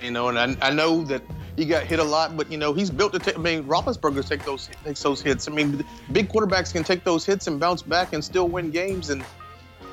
[0.02, 1.22] You know, and I, I know that
[1.56, 3.38] he got hit a lot, but you know he's built to take.
[3.38, 5.48] I mean, Roethlisberger take those takes those hits.
[5.48, 9.10] I mean, big quarterbacks can take those hits and bounce back and still win games.
[9.10, 9.24] And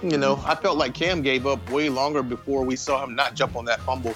[0.04, 3.34] you know, I felt like Cam gave up way longer before we saw him not
[3.36, 4.16] jump on that fumble.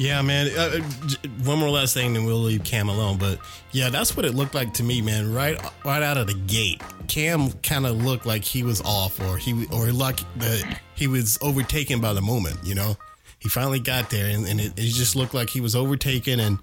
[0.00, 0.48] Yeah, man.
[0.56, 3.18] Uh, uh, one more last thing, then we'll leave Cam alone.
[3.18, 3.38] But
[3.72, 5.30] yeah, that's what it looked like to me, man.
[5.30, 9.36] Right, right out of the gate, Cam kind of looked like he was off, or
[9.36, 12.56] he or like that he was overtaken by the moment.
[12.64, 12.96] You know,
[13.40, 16.58] he finally got there, and, and it, it just looked like he was overtaken, and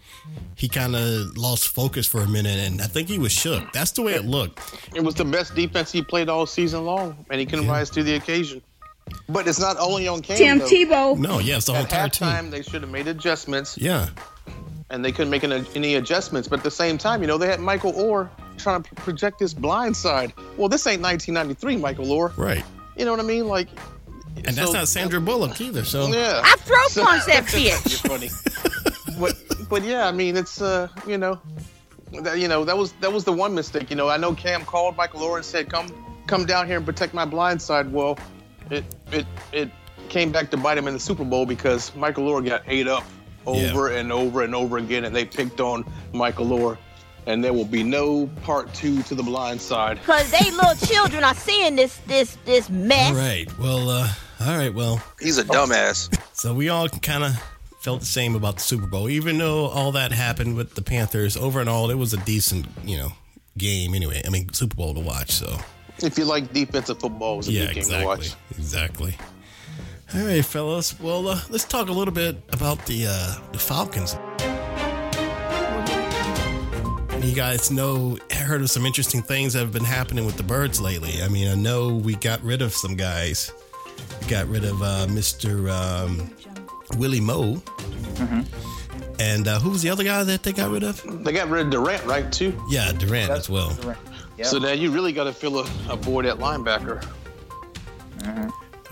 [0.55, 3.73] he kind of lost focus for a minute, and I think he was shook.
[3.73, 4.59] That's the way it looked.
[4.95, 8.03] It was the best defense he played all season long, and he couldn't rise to
[8.03, 8.61] the occasion.
[9.29, 10.37] But it's not only on Cam.
[10.37, 10.65] Tim though.
[10.67, 11.17] Tebow.
[11.17, 12.27] No, yeah, it's the whole At entire team.
[12.27, 14.09] halftime, they should have made adjustments, Yeah,
[14.89, 16.47] and they couldn't make an, any adjustments.
[16.47, 19.53] But at the same time, you know, they had Michael Oher trying to project this
[19.53, 20.33] blind side.
[20.57, 22.35] Well, this ain't 1993, Michael Oher.
[22.37, 22.63] right.
[22.97, 23.47] You know what I mean?
[23.47, 23.67] Like,
[24.45, 25.83] And that's so- not Sandra Bullock either.
[25.83, 26.41] So Yeah.
[26.43, 28.03] I throw punch that bitch.
[28.03, 28.29] You're funny.
[29.19, 29.35] but
[29.69, 31.39] but yeah, I mean it's uh you know
[32.23, 33.89] that you know that was that was the one mistake.
[33.89, 35.87] You know, I know Cam called Michael Oher and said, "Come
[36.27, 38.17] come down here and protect my blind side." Well,
[38.71, 39.71] it it it
[40.09, 43.03] came back to bite him in the Super Bowl because Michael Oher got ate up
[43.45, 46.77] over and over and over again, and they picked on Michael Oher.
[47.25, 50.01] And there will be no part two to the blind side.
[50.03, 53.13] Cause they little children are seeing this this this mess.
[53.13, 53.47] Right.
[53.59, 54.07] Well, uh,
[54.39, 54.73] all right.
[54.73, 56.13] Well, He's a dumbass.
[56.33, 57.33] So we all kind of
[57.81, 61.35] felt the same about the Super Bowl, even though all that happened with the Panthers.
[61.37, 63.09] Over and all, it was a decent, you know,
[63.57, 64.21] game anyway.
[64.25, 65.31] I mean, Super Bowl to watch.
[65.31, 65.57] So
[65.99, 68.35] If you like defensive football, it was a yeah, good game to exactly, watch.
[68.51, 69.17] exactly.
[70.15, 70.99] All right, fellas.
[70.99, 74.15] Well, uh, let's talk a little bit about the uh, the Falcons.
[77.25, 80.79] You guys know, heard of some interesting things that have been happening with the birds
[80.79, 81.21] lately.
[81.21, 83.51] I mean, I know we got rid of some guys.
[84.21, 85.71] We got rid of uh, Mr.
[85.71, 86.33] Um,
[86.97, 87.61] Willie Moe.
[89.19, 91.01] And uh, who was the other guy that they got rid of?
[91.23, 92.55] They got rid of Durant, right, too?
[92.69, 93.75] Yeah, Durant as well.
[94.37, 94.45] Yeah.
[94.45, 97.03] So now you really got to fill a, a void at linebacker.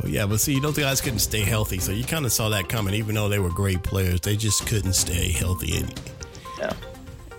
[0.03, 2.31] Oh, yeah, but see, you know, the guys couldn't stay healthy, so you kind of
[2.33, 2.93] saw that coming.
[2.95, 6.01] Even though they were great players, they just couldn't stay healthy, and,
[6.59, 6.73] Yeah.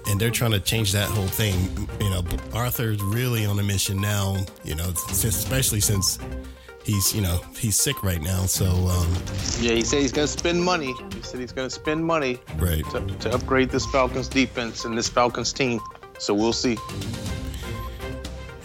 [0.09, 1.55] and they're trying to change that whole thing.
[2.01, 2.25] You know,
[2.55, 4.37] Arthur's really on a mission now.
[4.65, 6.19] You know, especially since
[6.87, 8.47] he's you know he's sick right now.
[8.47, 9.13] So um,
[9.61, 10.95] Yeah, he said he's going to spend money.
[11.15, 14.97] He said he's going to spend money right, to, to upgrade this Falcons defense and
[14.97, 15.81] this Falcons team.
[16.19, 16.77] So we'll see.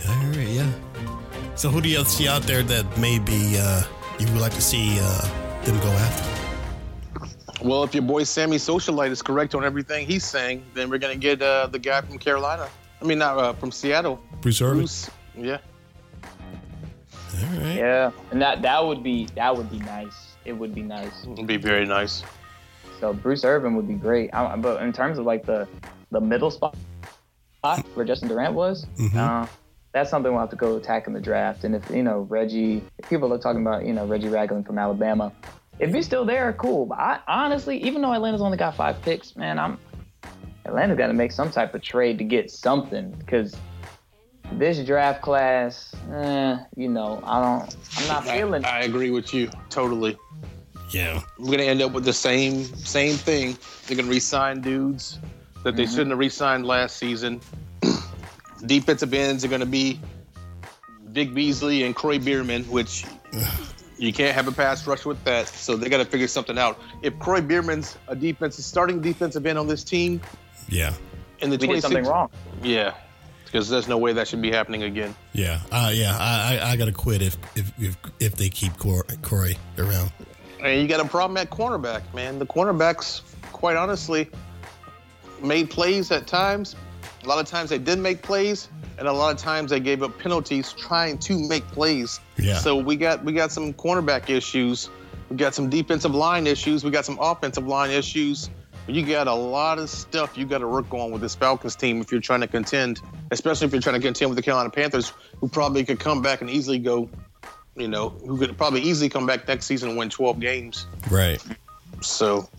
[0.07, 0.71] all right, yeah.
[1.55, 3.83] So who do you see out there that maybe uh,
[4.19, 6.31] you would like to see uh, them go after?
[7.63, 11.13] Well, if your boy Sammy Socialite is correct on everything he's saying, then we're going
[11.13, 12.67] to get uh, the guy from Carolina.
[12.99, 14.19] I mean, not uh, from Seattle.
[14.41, 14.77] Bruce Irvin.
[14.77, 15.09] Bruce.
[15.35, 15.57] Yeah.
[17.43, 17.75] All right.
[17.75, 20.35] Yeah, and that that would be that would be nice.
[20.45, 21.25] It would be nice.
[21.31, 22.23] It'd be very nice.
[22.99, 24.33] So Bruce Irvin would be great.
[24.33, 25.67] I, but in terms of like the
[26.11, 26.75] the middle spot
[27.93, 29.15] where Justin Durant was, Mhm.
[29.15, 29.47] uh,
[29.93, 31.63] that's something we'll have to go attack in the draft.
[31.63, 35.31] And if you know Reggie, people are talking about you know Reggie Ragland from Alabama,
[35.79, 36.85] if he's still there, cool.
[36.85, 39.77] But I, honestly, even though Atlanta's only got five picks, man, I'm
[40.65, 43.55] Atlanta's got to make some type of trade to get something because
[44.53, 48.65] this draft class, eh, you know, I don't, I'm not feeling.
[48.65, 50.17] I agree with you totally.
[50.89, 51.21] Yeah.
[51.39, 53.57] We're going to end up with the same same thing.
[53.87, 55.19] They're going to re-sign dudes
[55.63, 57.39] that they shouldn't have re-signed last season.
[58.65, 59.99] Defensive ends are going to be
[61.05, 63.05] Vic Beasley and Kroy Biermann, which
[63.97, 65.47] you can't have a pass rush with that.
[65.47, 66.79] So they got to figure something out.
[67.01, 70.19] If Kroy Biermann's a defensive starting defensive end on this team
[70.69, 70.93] Yeah.
[71.39, 72.29] in the we did 26 something wrong.
[72.61, 72.93] Yeah.
[73.51, 75.13] Because there's no way that should be happening again.
[75.33, 76.15] Yeah, uh, yeah.
[76.17, 80.11] I, I, I got to quit if, if if if they keep Corey, Corey around.
[80.61, 82.39] And you got a problem at cornerback, man.
[82.39, 84.29] The cornerbacks, quite honestly,
[85.41, 86.75] made plays at times.
[87.23, 90.01] A lot of times they did make plays, and a lot of times they gave
[90.01, 92.19] up penalties trying to make plays.
[92.37, 92.57] Yeah.
[92.57, 94.89] So we got we got some cornerback issues.
[95.29, 96.83] We got some defensive line issues.
[96.83, 98.49] We got some offensive line issues.
[98.87, 102.01] You got a lot of stuff you got to work on with this Falcons team
[102.01, 105.13] if you're trying to contend, especially if you're trying to contend with the Carolina Panthers,
[105.39, 107.09] who probably could come back and easily go,
[107.75, 110.87] you know, who could probably easily come back next season and win 12 games.
[111.09, 111.41] Right.
[112.01, 112.49] So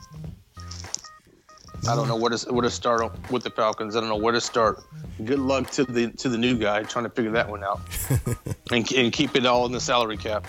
[1.89, 3.97] I don't know where to where to start with the Falcons.
[3.97, 4.83] I don't know where to start.
[5.25, 7.81] Good luck to the to the new guy trying to figure that one out,
[8.71, 10.47] and, and keep it all in the salary cap.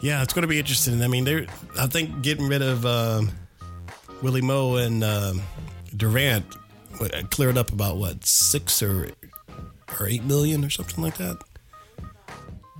[0.00, 1.02] Yeah, it's going to be interesting.
[1.02, 1.46] I mean, they're
[1.78, 3.32] I think getting rid of um,
[4.22, 5.42] Willie Moe and um,
[5.96, 6.44] Durant
[7.30, 9.08] cleared up about what six or
[10.00, 11.38] or eight million or something like that.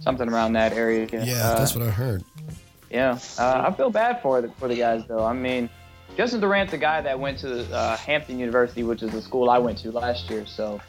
[0.00, 1.08] Something around that area.
[1.10, 2.22] Yeah, Uh, that's what I heard.
[2.90, 5.24] Yeah, uh, I feel bad for the for the guys though.
[5.24, 5.68] I mean,
[6.16, 9.58] Justin Durant's a guy that went to uh, Hampton University, which is the school I
[9.58, 10.46] went to last year.
[10.46, 10.80] So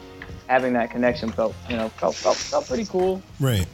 [0.48, 3.22] having that connection felt, you know, felt felt, felt pretty cool.
[3.40, 3.66] Right.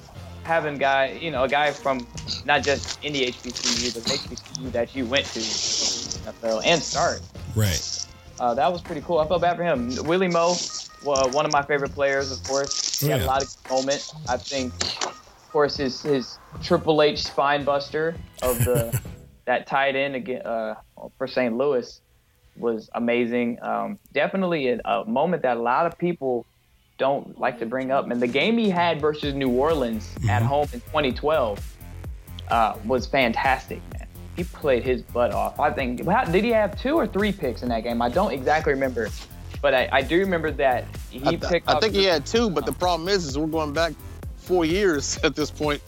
[0.43, 2.05] Having guy, you know, a guy from
[2.45, 7.21] not just in the HBCU, but HBCU that you went to, NFL and start.
[7.55, 8.05] Right.
[8.39, 9.19] Uh, that was pretty cool.
[9.19, 9.89] I felt bad for him.
[10.05, 10.55] Willie Moe,
[11.05, 12.99] well, one of my favorite players, of course.
[12.99, 14.13] He Oh, had a lot of moments.
[14.27, 14.73] I think,
[15.05, 18.99] of course, his his Triple H spine buster of the
[19.45, 20.75] that tight end again uh,
[21.17, 21.55] for St.
[21.55, 22.01] Louis
[22.57, 23.59] was amazing.
[23.61, 26.45] Um, definitely a, a moment that a lot of people
[27.03, 28.09] don't like to bring up.
[28.09, 30.45] And the game he had versus New Orleans at Mm-hmm.
[30.45, 31.77] home in 2012
[32.47, 34.07] uh, was fantastic, man.
[34.37, 35.59] He played his butt off.
[35.59, 38.01] I think, how, did he have two or three picks in that game?
[38.01, 39.09] I don't exactly remember,
[39.61, 41.81] but I, I do remember that he I, th- picked I up.
[41.81, 43.91] think he had two, but the problem is, is we're going back
[44.37, 45.81] four years at this point.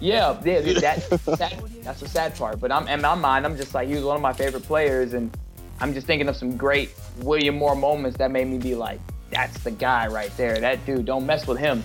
[0.00, 2.58] Yeah, yeah, that, that that's the sad part.
[2.58, 5.12] But I'm in my mind, I'm just like he was one of my favorite players,
[5.12, 5.30] and
[5.78, 8.98] I'm just thinking of some great William Moore moments that made me be like,
[9.34, 10.58] that's the guy right there.
[10.58, 11.82] That dude, don't mess with him.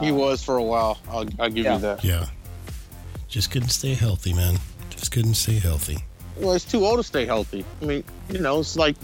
[0.00, 0.98] He uh, was for a while.
[1.08, 1.74] I'll, I'll give Yeah.
[1.74, 2.04] you that.
[2.04, 2.26] Yeah.
[3.28, 4.58] Just couldn't stay healthy, man.
[4.90, 5.98] Just couldn't stay healthy.
[6.36, 7.64] Well, it's too old to stay healthy.
[7.80, 8.96] I mean, you know, it's like,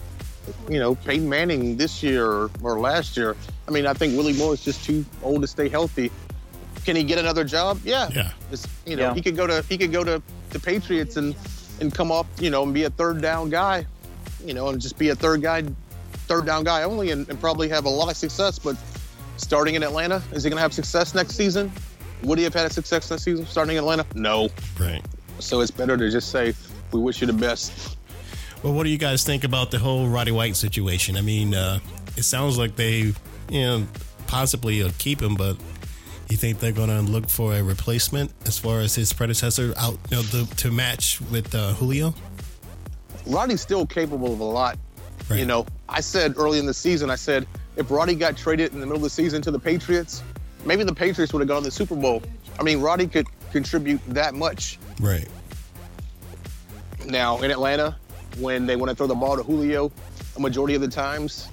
[0.69, 3.37] you know, Peyton Manning this year or, or last year.
[3.69, 6.11] I mean, I think Willie Moore is just too old to stay healthy.
[6.85, 7.79] Can he get another job?
[7.85, 8.09] Yeah.
[8.15, 8.33] Yeah.
[8.51, 9.15] It's, you know, Yeah.
[9.15, 11.35] he could go to he could go to the Patriots and
[11.81, 13.87] and come up, you know, and be a third down guy,
[14.45, 15.63] you know, and just be a third guy,
[16.31, 18.57] third down guy only, and, and probably have a lot of success.
[18.59, 18.77] But
[19.37, 21.73] starting in Atlanta, is he going to have success next season?
[22.23, 24.07] Would he have had a success next season starting in Atlanta?
[24.15, 24.49] No.
[24.79, 25.03] Right.
[25.41, 26.55] So it's better to just say
[26.93, 27.97] we wish you the best.
[28.63, 31.17] Well, what do you guys think about the whole Roddy White situation?
[31.17, 31.81] I mean, uh,
[32.17, 33.13] it sounds like they,
[33.49, 33.87] you know,
[34.27, 35.57] possibly uh, keep him, but
[36.29, 39.99] you think they're going to look for a replacement as far as his predecessor out,
[40.11, 42.15] you know, the, to match with uh, Julio?
[43.27, 44.79] Roddy's still capable of a lot.
[45.31, 45.39] Right.
[45.39, 48.81] You know, I said early in the season, I said if Roddy got traded in
[48.81, 50.23] the middle of the season to the Patriots,
[50.65, 52.23] maybe the Patriots would have gone to the Super Bowl.
[52.59, 54.79] I mean, Roddy could contribute that much.
[55.01, 55.29] Right.
[57.07, 57.97] Now in Atlanta,
[58.39, 59.91] when they want to throw the ball to Julio,
[60.37, 61.49] a majority of the times,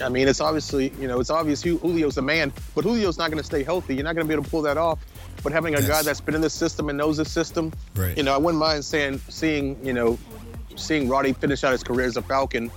[0.00, 3.30] I mean, it's obviously, you know, it's obvious Ju- Julio's the man, but Julio's not
[3.30, 3.94] going to stay healthy.
[3.96, 4.98] You're not going to be able to pull that off.
[5.42, 8.16] But having a guy that's been in the system and knows the system, Right.
[8.16, 10.18] you know, I wouldn't mind saying, seeing, you know,
[10.76, 12.70] seeing Roddy finish out his career as a Falcon.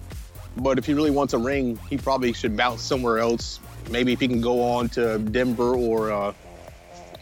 [0.58, 3.60] But if he really wants a ring, he probably should bounce somewhere else.
[3.90, 6.34] Maybe if he can go on to Denver or uh,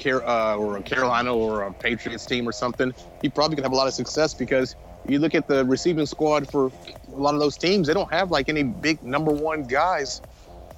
[0.02, 3.72] Car- uh, or a Carolina or a Patriots team or something, he probably could have
[3.72, 4.76] a lot of success because
[5.08, 6.72] you look at the receiving squad for
[7.14, 10.22] a lot of those teams, they don't have like any big number one guys.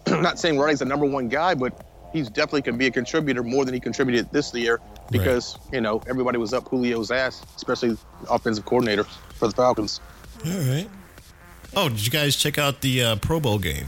[0.07, 1.73] I'm not saying Roddy's the number one guy, but
[2.13, 6.01] he's definitely can be a contributor more than he contributed this year because you know
[6.07, 7.97] everybody was up Julio's ass, especially the
[8.29, 9.99] offensive coordinator for the Falcons.
[10.45, 10.89] All right.
[11.75, 13.87] Oh, did you guys check out the uh, Pro Bowl game?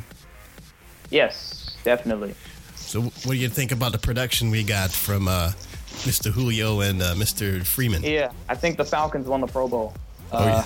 [1.10, 2.34] Yes, definitely.
[2.76, 5.51] So, what do you think about the production we got from uh,
[6.03, 6.32] Mr.
[6.32, 7.66] Julio and uh, Mr.
[7.66, 8.01] Freeman?
[8.03, 9.93] Yeah, I think the Falcons won the Pro Bowl.
[10.32, 10.66] Oh, yeah.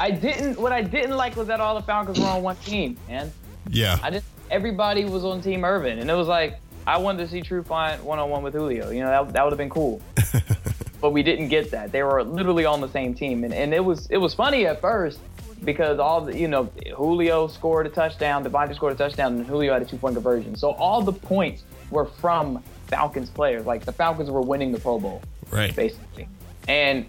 [0.00, 0.58] I didn't.
[0.58, 3.30] What I didn't like was that all the Falcons were on one team, man.
[3.68, 3.98] yeah.
[4.02, 7.42] I just everybody was on Team Irvin, and it was like I wanted to see
[7.42, 8.90] True fight one on one with Julio.
[8.90, 10.00] You know that that would have been cool,
[11.00, 11.92] but we didn't get that.
[11.92, 14.80] They were literally on the same team, and, and it was it was funny at
[14.80, 15.20] first
[15.64, 19.72] because all the you know Julio scored a touchdown, Devonta scored a touchdown, and Julio
[19.72, 20.56] had a two point conversion.
[20.56, 23.66] So all the points were from Falcons players.
[23.66, 25.74] Like the Falcons were winning the Pro Bowl Right.
[25.74, 26.28] basically.
[26.68, 27.06] And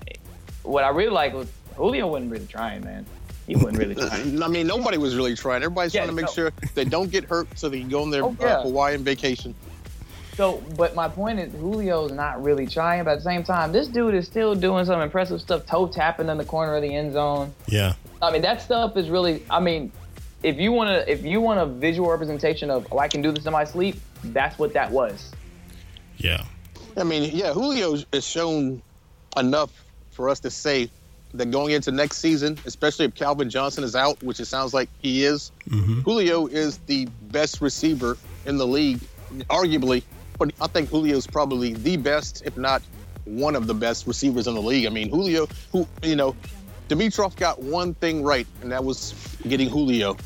[0.64, 3.06] what I really liked was Julio wasn't really trying, man.
[3.48, 4.42] he wasn't really trying.
[4.42, 5.64] I mean, nobody was really trying.
[5.64, 6.32] Everybody's Yeah, trying to make no.
[6.32, 8.58] sure they don't get hurt so they can go on their Oh, yeah.
[8.60, 9.54] uh, Hawaiian vacation.
[10.36, 13.88] So, but my point is, Julio's not really trying, but at the same time, this
[13.88, 17.14] dude is still doing some impressive stuff, toe tapping in the corner of the end
[17.14, 17.54] zone.
[17.68, 17.94] Yeah.
[18.24, 19.44] I mean, that stuff is really.
[19.50, 19.92] I mean,
[20.44, 23.32] if you want to, if you want a visual representation of, oh, I can do
[23.32, 25.32] this in my sleep, that's what that was.
[26.18, 26.44] Yeah.
[26.96, 28.82] I mean, yeah, Julio has shown
[29.36, 29.72] enough
[30.12, 30.90] for us to say
[31.34, 34.90] that going into next season, especially if Calvin Johnson is out, which it sounds like
[35.02, 36.02] he is, mm-hmm.
[36.02, 39.00] Julio is the best receiver in the league,
[39.50, 40.04] arguably.
[40.38, 42.84] But I think Julio is probably the best, if not
[43.26, 44.86] one of the best receivers in the league.
[44.86, 46.36] I mean, Julio, who you know,
[46.90, 49.14] Dimitroff got one thing right, and that was
[49.48, 50.18] getting Julio.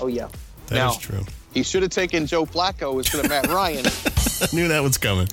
[0.00, 0.28] Oh yeah.
[0.66, 1.24] That is Now- true.
[1.52, 3.86] He should have taken Joe Flacco instead of Matt Ryan.
[3.86, 5.28] I knew that was coming.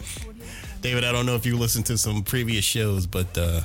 [0.82, 3.62] David, I don't know if you listened to some previous shows, but uh,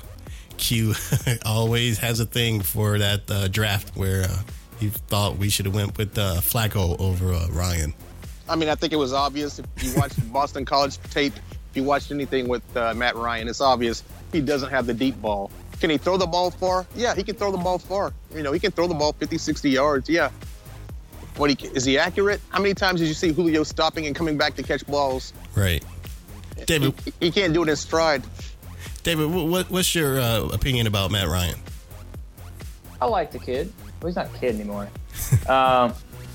[0.56, 0.94] Q
[1.44, 4.38] always has a thing for that uh, draft where uh,
[4.80, 7.92] he thought we should have went with uh, Flacco over uh, Ryan.
[8.48, 11.82] I mean, I think it was obvious if you watched Boston College tape, if you
[11.84, 14.02] watched anything with uh, Matt Ryan, it's obvious
[14.32, 15.50] he doesn't have the deep ball.
[15.80, 16.86] Can he throw the ball far?
[16.94, 18.12] Yeah, he can throw the ball far.
[18.34, 20.08] You know, he can throw the ball 50, 60 yards.
[20.08, 20.30] Yeah.
[21.36, 22.40] But he, is he accurate?
[22.48, 25.34] How many times did you see Julio stopping and coming back to catch balls?
[25.54, 25.84] Right.
[26.64, 28.22] David, He, he can't do it in stride.
[29.02, 31.58] David, what, what's your uh, opinion about Matt Ryan?
[33.00, 33.72] I like the kid.
[34.00, 34.88] Well, he's not a kid anymore.
[35.48, 35.92] um,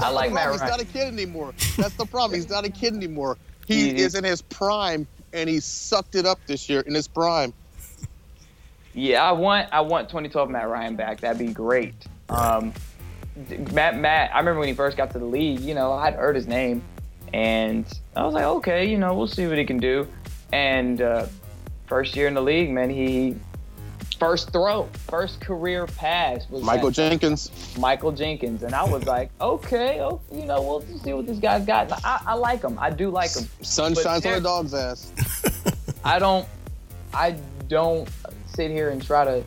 [0.00, 0.52] I like Matt problem.
[0.52, 1.54] He's not a kid anymore.
[1.76, 2.34] That's the problem.
[2.34, 3.38] He's not a kid anymore.
[3.66, 7.06] He He- is in his prime, and he sucked it up this year in his
[7.06, 7.52] prime.
[8.96, 11.20] Yeah, I want I want 2012 Matt Ryan back.
[11.20, 11.94] That'd be great.
[12.30, 12.72] Um,
[13.72, 15.60] Matt Matt, I remember when he first got to the league.
[15.60, 16.82] You know, I'd heard his name,
[17.34, 17.84] and
[18.16, 20.08] I was like, okay, you know, we'll see what he can do.
[20.50, 21.26] And uh,
[21.86, 23.36] first year in the league, man, he
[24.18, 27.76] first throw, first career pass was Michael Jenkins.
[27.78, 31.66] Michael Jenkins, and I was like, okay, oh, you know, we'll see what this guy's
[31.66, 31.92] got.
[32.02, 32.78] I, I like him.
[32.78, 33.46] I do like him.
[33.60, 35.12] Sun shines on a dog's ass.
[36.02, 36.48] I don't
[37.12, 37.36] I
[37.68, 38.08] don't
[38.56, 39.44] sit here and try to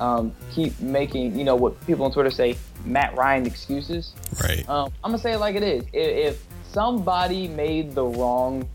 [0.00, 4.14] um, keep making you know what people on Twitter say Matt Ryan excuses.
[4.42, 4.68] Right.
[4.68, 5.84] Um, I'm gonna say it like it is.
[5.92, 8.68] If, if somebody made the wrong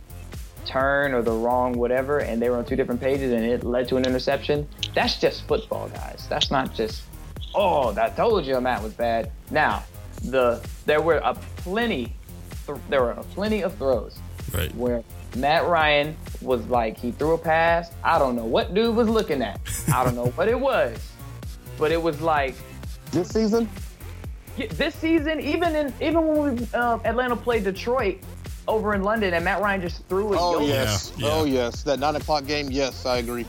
[0.66, 3.88] turn or the wrong whatever, and they were on two different pages, and it led
[3.90, 6.28] to an interception, that's just football, guys.
[6.30, 7.02] That's not just
[7.56, 9.32] oh, that told you Matt was bad.
[9.50, 9.84] Now,
[10.24, 12.14] the there were a plenty,
[12.68, 14.20] th- there were a plenty of throws
[14.54, 14.74] Right.
[14.76, 15.04] where
[15.38, 17.92] Matt Ryan was like he threw a pass.
[18.04, 19.60] I don't know what dude was looking at.
[19.94, 20.98] I don't know what it was,
[21.78, 22.56] but it was like
[23.12, 23.70] This season?
[24.72, 28.18] this season, even in even when we, uh, Atlanta played Detroit
[28.68, 30.40] over in London, and Matt Ryan just threw it.
[30.42, 31.14] Oh yes.
[31.18, 31.34] Yeah, yeah.
[31.34, 31.84] Oh yes.
[31.84, 32.70] That nine o'clock game.
[32.72, 33.46] Yes, I agree.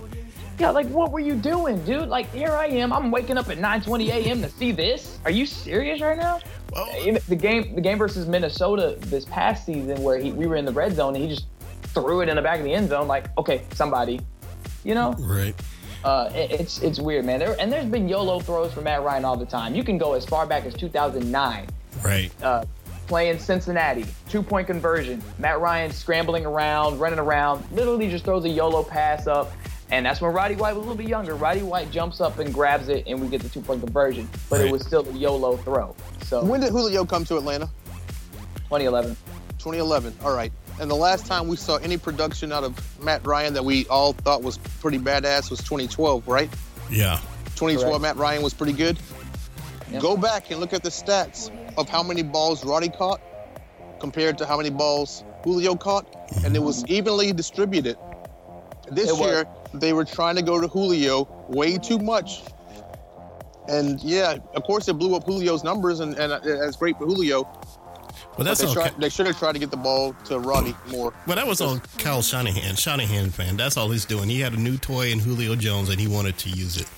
[0.59, 0.71] yeah.
[0.71, 2.09] Like, what were you doing, dude?
[2.09, 2.93] Like, here I am.
[2.93, 4.43] I'm waking up at 9:20 a.m.
[4.43, 5.19] to see this.
[5.25, 6.41] Are you serious right now?
[6.73, 6.87] Well,
[7.29, 10.73] the game, the game versus Minnesota this past season, where he, we were in the
[10.73, 11.47] red zone, and he just
[12.03, 13.09] threw it in the back of the end zone.
[13.09, 14.21] Like, okay, somebody,
[14.85, 15.13] you know.
[15.21, 15.55] right.
[16.05, 17.41] Uh, it- it's it's weird, man.
[17.41, 19.75] There and there's been YOLO throws for Matt Ryan all the time.
[19.75, 21.67] You can go as far back as 2009,
[22.05, 22.31] Right.
[22.43, 22.65] uh,
[23.09, 25.21] playing Cincinnati, two point conversion.
[25.39, 29.51] Matt Ryan scrambling around, running around, literally just throws a YOLO pass up,
[29.91, 31.35] and that's when Roddy White was a little bit younger.
[31.35, 34.29] Roddy White jumps up and grabs it, and we get the two point conversion.
[34.49, 34.67] But Right.
[34.69, 35.97] it was still a YOLO throw.
[36.27, 37.69] So When did Julio come to Atlanta?
[38.69, 39.17] 2011.
[39.59, 40.15] 2011.
[40.25, 40.53] All right.
[40.81, 44.13] And the last time we saw any production out of Matt Ryan that we all
[44.13, 46.49] thought was pretty badass was 2012, right?
[46.91, 47.19] Yeah.
[47.57, 48.03] 2012 Correct.
[48.03, 48.99] Matt Ryan was pretty good.
[49.91, 50.03] Yep.
[50.03, 53.21] Go back and look at the stats of how many balls Roddy caught
[54.01, 56.07] compared to how many balls Julio caught,
[56.45, 57.97] and it was evenly distributed.
[58.91, 59.21] This It was.
[59.21, 62.43] year, they were trying to go to Julio way too much.
[63.69, 67.45] And yeah, of course, it blew up Julio's numbers, and, and that's great for Julio.
[68.39, 68.73] Well, that's they, all.
[68.75, 71.13] try, Ca- they should have tried to get the ball to Roddy more.
[71.27, 72.77] well, that was all Kyle Shanahan.
[72.77, 73.57] Shanahan fan.
[73.57, 74.29] That's all he's doing.
[74.29, 76.89] He had a new toy in Julio Jones, and he wanted to use it.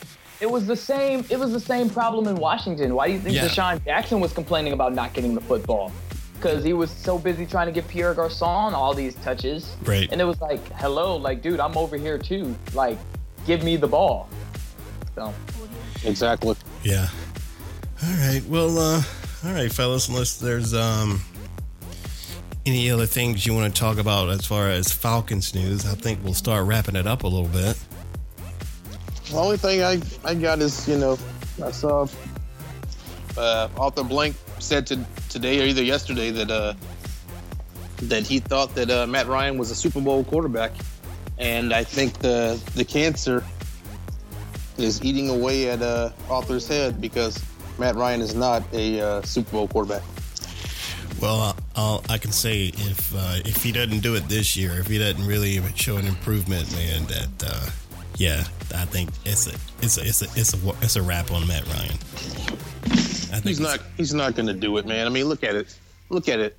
[0.41, 1.25] It was the same.
[1.31, 2.95] It was the same problem in Washington.
[2.95, 3.49] Why do you think Yeah.
[3.49, 5.93] DeSean Jackson was complaining about not getting the football?
[6.35, 9.77] Because he was so busy trying to give Pierre Garcon all these touches.
[9.85, 10.09] Right.
[10.11, 12.55] And it was like, hello, like, dude, I'm over here too.
[12.73, 12.97] Like,
[13.47, 14.29] give me the ball.
[15.15, 15.35] So
[16.05, 16.55] Exactly.
[16.83, 17.09] Yeah.
[18.03, 18.43] All right.
[18.49, 19.03] Well, uh,
[19.45, 20.09] all right, fellas.
[20.09, 21.21] Unless there's um
[22.67, 26.23] any other things you want to talk about as far as Falcons news, I think
[26.23, 27.79] we'll start wrapping it up a little bit.
[29.31, 31.19] The only thing I, I got is, you know,
[31.65, 32.07] I saw
[33.37, 36.75] uh, Arthur Blank said to, today or either yesterday that uh,
[38.03, 40.73] that he thought that uh, Matt Ryan was a Super Bowl quarterback,
[41.39, 43.45] and I think the the cancer
[44.79, 47.43] is eating away at uh, Arthur's head because
[47.79, 50.03] Matt Ryan is not a uh, Super Bowl quarterback.
[51.21, 54.87] Well, I'll, I can say if uh, if he doesn't do it this year, if
[54.87, 57.71] he doesn't really show an improvement, man, that uh,
[58.17, 61.47] yeah, I think it's a it's a it's a it's a it's a wrap on
[61.47, 61.97] Matt Ryan.
[63.33, 63.81] I think He's not.
[63.97, 65.07] He's not going to do it, man.
[65.07, 65.75] I mean, look at it.
[66.11, 66.59] Look at it.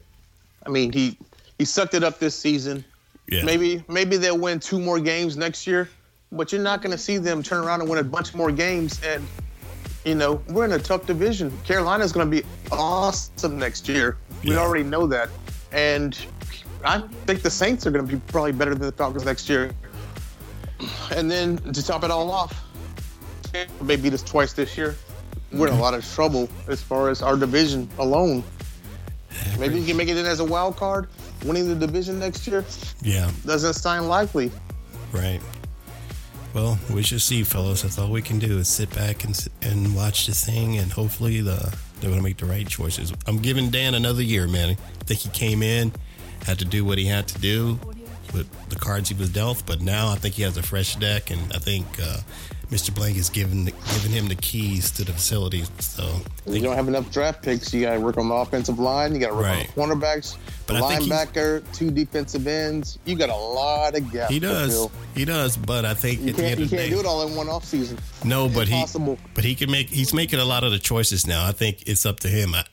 [0.65, 1.19] I mean, he
[1.59, 2.83] he sucked it up this season.
[3.27, 3.43] Yeah.
[3.43, 5.87] Maybe maybe they'll win two more games next year,
[6.31, 8.99] but you're not going to see them turn around and win a bunch more games.
[9.03, 9.23] And
[10.05, 11.51] you know, we're in a tough division.
[11.63, 14.17] Carolina's going to be awesome next year.
[14.43, 14.57] We Yeah.
[14.59, 15.29] already know that.
[15.71, 16.17] And
[16.83, 19.71] I think the Saints are going to be probably better than the Falcons next year.
[21.15, 22.55] And then to top it all off,
[23.81, 24.95] they beat us twice this year.
[25.51, 28.43] We're in a lot of trouble as far as our division alone.
[29.59, 31.07] Maybe we can make it in as a wild card.
[31.45, 32.63] Winning the division next year
[33.01, 34.51] Yeah, doesn't sound likely.
[35.11, 35.41] right.
[36.53, 37.83] Well, we should see, fellas.
[37.83, 41.41] That's all we can do is sit back and and watch this thing, and hopefully
[41.41, 43.13] the they're to make the right choices.
[43.27, 44.71] I'm giving Dan another year, man.
[44.71, 45.93] I think he came in,
[46.45, 47.79] had to do what he had to do
[48.33, 51.29] with the cards he was dealt, but now I think he has a fresh deck,
[51.29, 52.17] and I think uh,
[52.71, 52.95] Mr.
[52.95, 55.63] Blank is giving giving him the keys to the facility.
[55.79, 56.03] So
[56.47, 57.73] I You don't have enough draft picks.
[57.73, 59.13] You got to work on the offensive line.
[59.13, 59.69] You got to work Right.
[59.77, 62.97] on the cornerbacks, But the I think linebacker, two defensive ends.
[63.03, 64.31] You got a lot of gaps.
[64.31, 65.57] he does, he does.
[65.57, 67.05] But I think You at the can't, end you of the can't day, do it
[67.05, 67.99] all in one offseason.
[68.23, 69.17] No, but Impossible.
[69.17, 71.45] he but he can make he's making a lot of the choices now.
[71.45, 72.55] I think it's up to him.
[72.55, 72.63] I,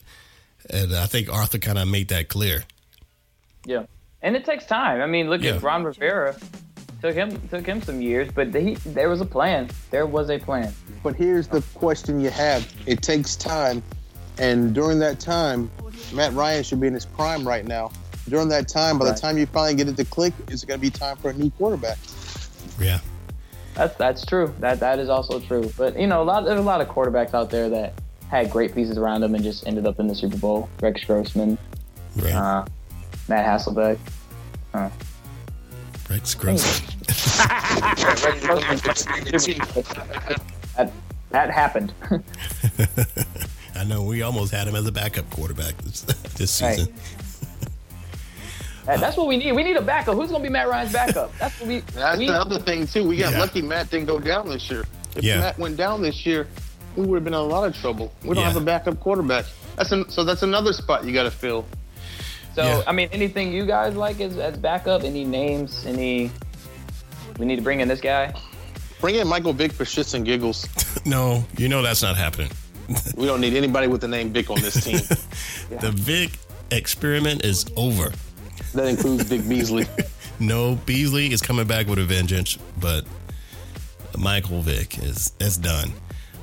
[0.69, 2.63] and I think Arthur kind of made that clear.
[3.65, 3.83] Yeah,
[4.21, 5.01] and it takes time.
[5.01, 5.55] I mean, look Yeah.
[5.55, 6.37] at Ron Rivera.
[7.01, 9.69] Took him took him some years, but he, there was a plan.
[9.89, 10.73] There was a plan.
[11.01, 13.81] But here's the question you have: It takes time,
[14.37, 15.71] and during that time,
[16.13, 17.91] Matt Ryan should be in his prime right now.
[18.27, 19.15] During that time, by Right.
[19.15, 21.33] the time you finally get it to click, it's going to be time for a
[21.33, 21.97] new quarterback.
[22.79, 22.99] Yeah,
[23.75, 24.53] That's that's true.
[24.59, 25.71] That that is also true.
[25.77, 27.93] But you know, a lot there's a lot of quarterbacks out there that
[28.29, 30.69] had great pieces around them and just ended up in the Super Bowl.
[30.81, 31.57] Rex Grossman,
[32.17, 32.33] right.
[32.33, 32.65] uh,
[33.29, 33.97] Matt Hasselbeck.
[34.73, 36.09] Rex Grossman.
[36.09, 36.88] Rex Grossman.
[40.75, 40.91] That
[41.31, 41.93] that happened.
[43.75, 46.93] I know we almost had him as a backup quarterback this, this season.
[48.85, 49.51] That- that's what we need.
[49.51, 50.15] We need a backup.
[50.15, 51.31] Who's gonna be Matt Ryan's backup?
[51.37, 51.79] That's what we.
[51.93, 53.07] That's we the other thing too.
[53.07, 53.39] We got Yeah.
[53.39, 54.83] lucky Matt didn't go down this year.
[55.15, 55.39] If Yeah.
[55.41, 56.47] Matt went down this year,
[56.95, 58.11] we would have been in a lot of trouble.
[58.23, 58.45] We don't Yeah.
[58.45, 59.45] have a backup quarterback.
[59.75, 61.65] That's an, so that's another spot you got to fill.
[62.55, 62.81] So Yeah.
[62.87, 65.03] I mean, anything you guys like as, as backup?
[65.03, 65.85] Any names?
[65.85, 66.31] Any?
[67.39, 68.33] We need to bring in this guy.
[69.01, 70.67] Bring in Michael Vick for shits and giggles.
[71.05, 72.51] No, you know that's not happening.
[73.15, 74.99] We don't need anybody with the name Vick on this team.
[75.79, 76.31] The Vic
[76.71, 78.11] experiment is over.
[78.73, 79.85] that includes Vic Beasley.
[80.39, 83.05] No, Beasley is coming back with a vengeance, but
[84.17, 85.93] Michael Vick is is done.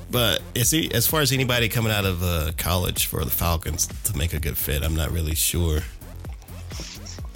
[0.09, 3.87] But is he, as far as anybody coming out of uh, college for the Falcons
[4.05, 5.81] to make a good fit, I'm not really sure.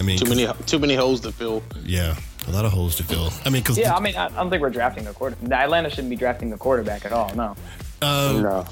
[0.00, 1.62] I mean, Too 'cause- many, too many holes to fill.
[1.84, 2.16] yeah,
[2.48, 3.32] a lot of holes to fill.
[3.44, 5.64] I mean, because Yeah, I mean, I, I don't think we're drafting a quarterback.
[5.64, 7.32] Atlanta shouldn't be drafting a quarterback at all.
[7.34, 7.56] No.
[8.02, 8.66] No.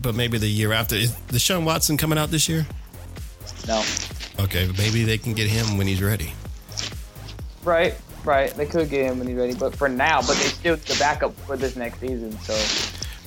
[0.00, 2.66] but maybe the year after is Deshaun Watson coming out this year?
[3.66, 3.82] No.
[4.38, 6.32] Okay, maybe they can get him when he's ready.
[7.64, 7.94] Right.
[8.24, 8.54] Right.
[8.54, 11.34] They could get him when he's ready, but for now, but they still the backup
[11.40, 12.32] for this next season.
[12.40, 12.52] So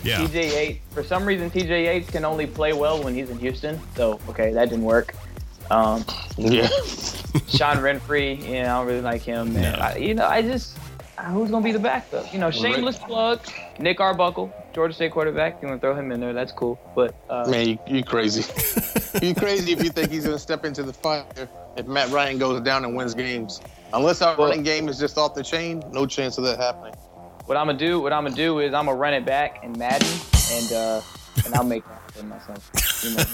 [0.03, 3.38] Yeah, TJ Yates, for some reason, TJ Yates can only play well when he's in
[3.39, 3.79] Houston.
[3.95, 5.13] So okay, that didn't work.
[5.71, 6.05] Um,
[6.38, 6.67] Yeah.
[7.47, 9.53] Sean Renfree, you know, I don't really like him.
[9.53, 9.73] Man.
[9.73, 9.79] No.
[9.79, 10.77] I, you know, I just
[11.31, 12.31] who's gonna be the backup?
[12.34, 13.39] You know, shameless plug,
[13.79, 15.61] Nick Arbuckle, Georgia State quarterback.
[15.61, 16.34] You want to throw him in there?
[16.34, 16.79] That's cool.
[16.95, 18.41] But uh, Man, you, you crazy.
[19.21, 21.25] you crazy if you think he's going to step into the fire
[21.77, 23.61] if Matt Ryan goes down and wins games.
[23.93, 26.93] Unless our Well- running game is just off the chain, no chance of that happening.
[27.45, 29.77] what I'm gonna do, what I'm gonna do is I'm gonna run it back in
[29.77, 30.07] Madden,
[30.51, 31.01] and uh,
[31.45, 32.71] and I'll make that for myself.
[33.03, 33.25] You know.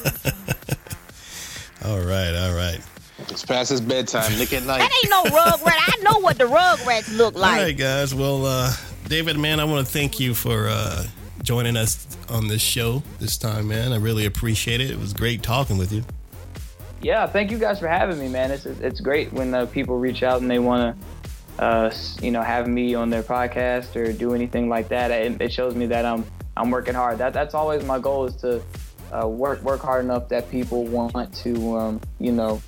[1.94, 2.82] all right, all right.
[3.28, 4.80] It's past his bedtime, Nick at Nite.
[4.80, 5.76] That ain't no rug rat.
[5.78, 7.58] I know what the rug rats look like.
[7.58, 8.16] All right, guys.
[8.16, 8.72] Well, uh,
[9.08, 11.06] David, man, I want to thank you for uh,
[11.44, 13.92] joining us on this show this time, man.
[13.92, 14.90] I really appreciate it.
[14.90, 16.04] It was great talking with you.
[17.02, 18.52] Yeah, thank you guys for having me, man.
[18.52, 20.98] It's it's great when uh, people reach out and they want
[21.58, 25.12] to, uh, you know, have me on their podcast or do anything like that.
[25.12, 26.26] It, it shows me that I'm
[26.58, 27.18] I'm working hard.
[27.20, 28.62] That that's always my goal is to
[29.12, 32.62] uh, work work hard enough that people want to, um, you know,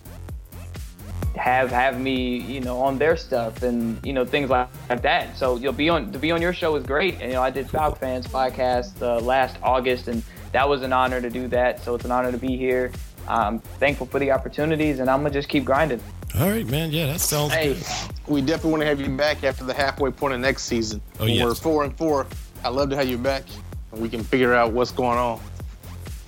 [1.36, 5.38] have have me, you know, on their stuff and you know things like, like that.
[5.38, 7.14] So you'll be on to be on your show is great.
[7.16, 10.92] And you know, I did Falcon Fans podcast uh, last August, and that was an
[10.94, 11.82] honor to do that.
[11.84, 12.92] So it's an honor to be here.
[13.28, 16.02] I'm thankful for the opportunities, and I'm gonna just keep grinding.
[16.40, 16.92] All right, man.
[16.92, 17.84] Yeah, that sounds Hey, good.
[18.28, 21.02] we definitely want to have you back after the halfway point of next season.
[21.20, 21.46] Oh, when yes.
[21.46, 22.26] We're four and four.
[22.64, 23.44] I love to have you back,
[23.92, 25.40] and we can figure out what's going on.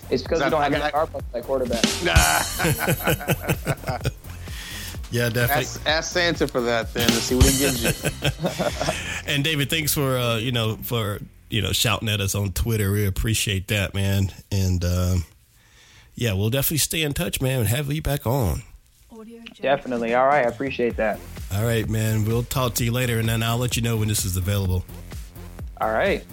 [0.09, 1.83] It's because we I- don't I have got- any star players at quarterback.
[5.13, 5.65] Yeah, definitely.
[5.65, 7.91] Ask, ask Santa for that then to see what he gives you.
[9.25, 12.91] And David, thanks for uh, you know for you know shouting at us on Twitter.
[12.91, 14.33] We appreciate that, man.
[14.51, 15.25] And um,
[16.15, 18.63] yeah, we'll definitely stay in touch, man, and have you back on.
[19.61, 20.13] Definitely.
[20.13, 20.45] All right.
[20.45, 21.19] I appreciate that.
[21.53, 22.25] All right, man.
[22.25, 24.83] We'll talk to you later, and then I'll let you know when this is available.
[25.79, 26.23] All right.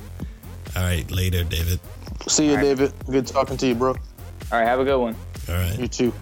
[0.75, 1.79] All right, later, David.
[2.27, 2.93] see you, David.
[3.07, 3.91] Good talking to you, bro.
[3.91, 3.97] All
[4.53, 4.65] right.
[4.67, 5.15] Have a good one.
[5.49, 5.79] All right.
[5.79, 6.13] You too.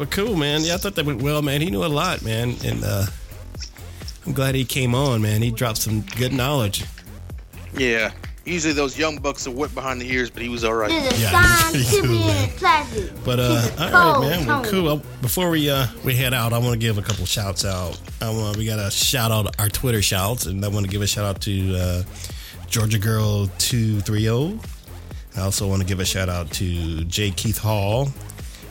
[0.00, 0.62] Well, cool, man.
[0.64, 1.60] Yeah, I thought that went well, man.
[1.60, 3.04] He knew a lot, man, and uh,
[4.24, 5.42] I'm glad he came on, man.
[5.42, 6.86] He dropped some good knowledge.
[7.76, 8.10] Yeah.
[8.46, 10.90] Usually those young bucks are wet behind the ears, but he was all right.
[10.90, 13.10] Yeah, Sean he's pretty cool, man.
[13.26, 14.46] But uh, all right, man.
[14.46, 14.70] Well, Tony.
[14.70, 14.88] cool.
[14.88, 18.00] Uh, Before we uh we head out, I want to give a couple shouts out.
[18.22, 21.02] I want we got to shout out our Twitter shouts, and I want to give
[21.02, 22.02] a shout out to uh,
[22.68, 24.58] Georgia Girl two three zero.
[25.36, 28.08] I also want to give a shout out to J Keith Hall,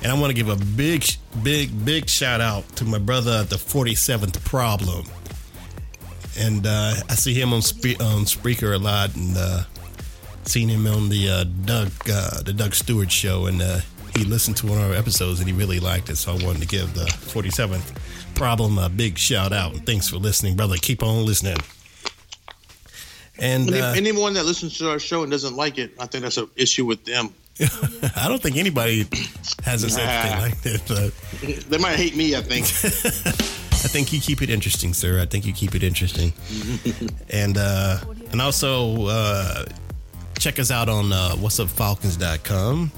[0.02, 1.06] and I want to give a big,
[1.43, 5.06] big, big shout out to my brother at the forty seventh Problem.
[6.38, 9.64] And uh, I see him on Spe- on Spreaker a lot, and uh,
[10.45, 13.80] seen him on the uh, Doug uh, the Doug Stewart show, and uh,
[14.16, 16.18] he listened to one of our episodes and he really liked it.
[16.18, 19.74] So I wanted to give the 47th problem a big shout out.
[19.74, 20.76] And thanks for listening, brother.
[20.78, 21.58] Keep on listening.
[23.38, 26.38] And uh, anyone that listens to our show and doesn't like it, I think that's
[26.38, 27.34] an issue with them.
[28.16, 29.05] I don't think anybody
[29.64, 30.88] hasn't said anything like that.
[30.88, 32.66] But They might hate me, I think.
[33.82, 35.22] I think you keep it interesting, sir.
[35.22, 36.34] I think you keep it interesting.
[37.30, 37.99] and uh,
[38.32, 39.66] and also uh,
[40.38, 42.91] check us out on uh, whatsupfalcons.com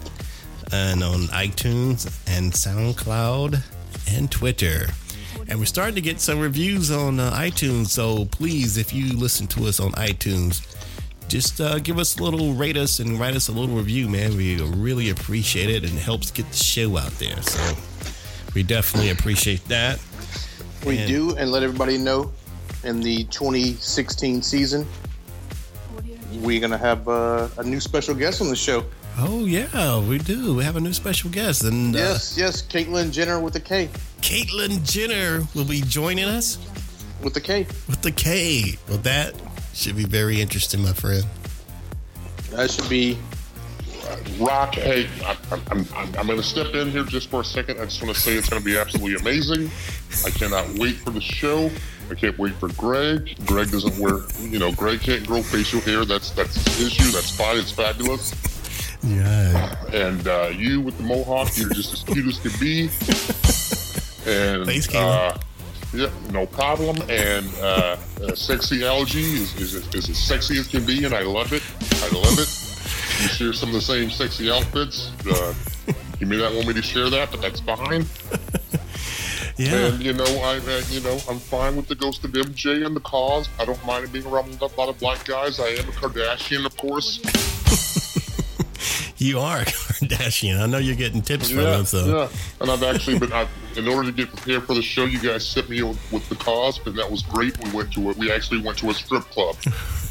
[0.72, 3.62] and on iTunes and SoundCloud
[4.09, 4.88] and Twitter.
[5.47, 7.88] And we're starting to get some reviews on uh, iTunes.
[7.88, 10.62] So please, if you listen to us on iTunes,
[11.32, 14.36] just uh, give us a little rate us and write us a little review, man.
[14.36, 17.42] We really appreciate it and it helps get the show out there.
[17.42, 17.76] So
[18.54, 20.00] we definitely appreciate that.
[20.86, 22.32] We And- do, and let everybody know
[22.84, 24.86] in the 2016 season,
[26.34, 28.84] we're going to have uh, a new special guest on the show.
[29.18, 30.56] Oh yeah, we do.
[30.56, 33.90] We have a new special guest, and uh, Yes, yes, Caitlyn Jenner with the K.
[34.22, 36.58] Caitlyn Jenner will be joining us
[37.22, 37.68] With the K.
[37.90, 38.78] with the K.
[38.88, 39.34] Well, that
[39.74, 41.26] should be very interesting, my friend.
[42.52, 43.18] That should be.
[44.40, 45.62] Rock, hey, I- I'm,
[45.96, 47.80] I'm, I'm, going to step in here just for a second.
[47.80, 49.72] I just want to say it's going to be absolutely amazing.
[50.26, 51.70] I cannot wait for the show.
[52.10, 53.38] I can't wait for Greg.
[53.46, 56.04] Greg doesn't wear, you know, Greg can't grow facial hair.
[56.04, 57.12] That's that's his issue.
[57.12, 57.58] That's fine.
[57.58, 58.34] It's fabulous.
[59.04, 62.90] Yeah, And uh, you with the mohawk, you're just as cute as can be.
[64.24, 65.36] And Thanks, uh,
[65.94, 66.98] yeah, no problem.
[67.10, 71.22] And uh, uh, sexy algae is, is, is as sexy as can be, and I
[71.22, 71.64] love it.
[72.04, 72.50] I love it.
[73.22, 75.12] You share some of the same sexy outfits.
[75.26, 75.54] Uh,
[76.20, 78.06] you may not want me to share that, but that's fine.
[79.58, 79.88] yeah.
[79.88, 82.96] And you know, I uh, you know I'm fine with the ghost of MJ and
[82.96, 83.50] the cause.
[83.60, 85.60] I don't mind it being around a lot of black guys.
[85.60, 87.20] I am a Kardashian, of course.
[89.22, 90.60] You are a Kardashian.
[90.60, 92.30] I know you're getting tips from Yeah, him, so yeah.
[92.60, 95.48] And I've actually been, I, in order to get prepared for the show, you guys
[95.48, 97.56] sent me with, with the cause, and that was great.
[97.64, 98.18] We went to it.
[98.18, 99.56] We actually went to a strip club.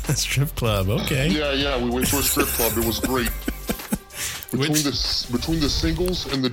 [0.09, 0.89] A strip club.
[0.89, 1.29] Okay.
[1.29, 2.73] Yeah, yeah, we went to a strip club.
[2.79, 3.31] It was great.
[4.51, 6.51] Between Which- the between the singles and the,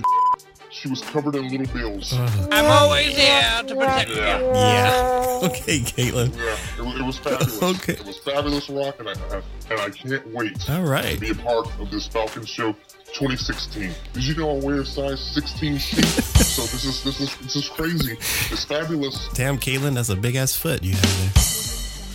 [0.78, 2.12] she was covered in little bills.
[2.12, 2.48] Uh-huh.
[2.52, 4.16] I'm always here to protect you.
[4.16, 5.14] Yeah.
[5.38, 6.36] Okay, Caitlyn.
[6.36, 7.62] Yeah, it, was- it was fabulous.
[7.62, 7.92] Okay.
[7.92, 11.14] It was fabulous rock, and I, I and I can't wait All right.
[11.14, 12.72] to be a part of this Falcon Show
[13.14, 13.92] 2016.
[14.14, 16.04] Did you know I wear a size 16 feet?
[16.04, 18.14] so this is this is this is crazy.
[18.14, 19.28] It's fabulous.
[19.34, 21.42] Damn, Caitlyn, that's a big ass foot you have there.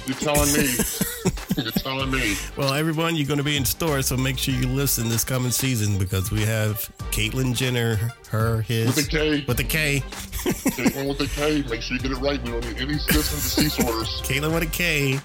[0.06, 0.68] You're telling me.
[1.58, 2.36] You're telling me.
[2.58, 5.52] Well, everyone, you're going to be in store, so make sure you listen this coming
[5.52, 6.78] season because we have
[7.12, 7.96] Caitlyn Jenner,
[8.30, 8.96] her, his.
[8.96, 9.46] With a K.
[9.48, 10.04] With a K.
[10.44, 11.64] Caitlyn with a K.
[11.70, 12.42] Make sure you get it right.
[12.44, 14.22] We don't need any steps and cease orders.
[14.24, 15.20] Caitlyn with a K.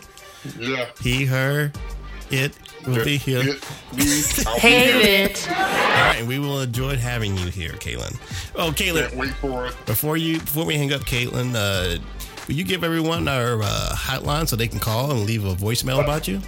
[0.59, 0.87] Yeah.
[1.03, 1.72] He, her,
[2.31, 2.57] it
[2.87, 3.41] will be here.
[3.41, 5.29] It, me, I'll be here.
[5.49, 8.16] All right, we will enjoy having you here, Caitlyn.
[8.55, 9.74] Oh, Caitlyn, Can't wait for it.
[9.87, 11.99] before you before we hang up, Caitlyn, uh,
[12.49, 16.03] will you give everyone our uh, hotline so they can call and leave a voicemail
[16.03, 16.40] about you?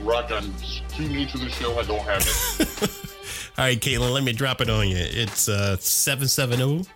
[0.00, 0.52] Rock, I'm
[0.90, 1.78] too new to the show.
[1.78, 2.82] I don't have it.
[3.58, 4.96] All right, Caitlyn, let me drop it on you.
[4.98, 6.86] It's uh 770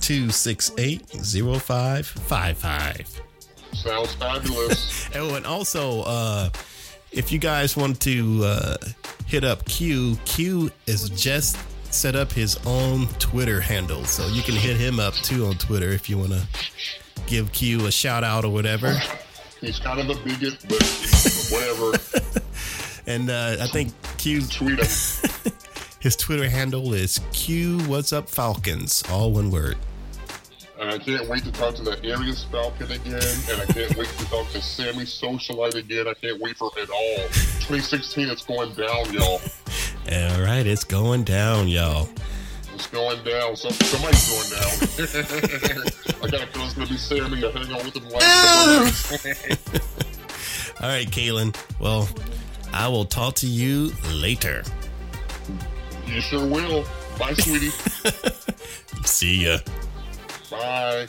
[0.00, 3.20] 268 0555.
[3.72, 5.08] Sounds fabulous.
[5.14, 6.50] Oh, and also, uh,
[7.10, 8.76] if you guys want to uh,
[9.26, 11.58] hit up Q, Q is just
[11.92, 15.88] set up his own Twitter handle, so you can hit him up too on Twitter
[15.88, 16.46] if you want to
[17.30, 19.00] give Q a shout out or whatever.
[19.60, 20.82] He's kind of a bigot, but
[21.50, 21.98] Whatever.
[23.06, 24.86] And uh, I think Q Tweet him.
[26.00, 29.78] his Twitter handle is Q What's Up Falcons, all one word.
[30.78, 33.14] And I can't wait to talk to the Arius Falcon again.
[33.50, 36.06] And I can't wait to talk to Sammy Socialite again.
[36.06, 37.26] I can't wait for it all.
[37.66, 39.40] 2016, it's going down, y'all.
[40.12, 42.08] All right, it's going down, y'all.
[42.80, 43.56] It's going down.
[43.56, 46.22] Some, somebody's going down.
[46.24, 47.44] I got a feeling it's going to be Sammy.
[47.44, 49.70] I hang out with him like couple weeks.
[50.80, 51.54] All right, Kaylin.
[51.78, 52.08] Well,
[52.72, 54.64] I will talk to you later.
[56.06, 56.86] You sure will.
[57.18, 57.68] Bye, sweetie.
[59.04, 59.58] See ya.
[60.50, 61.06] Bye.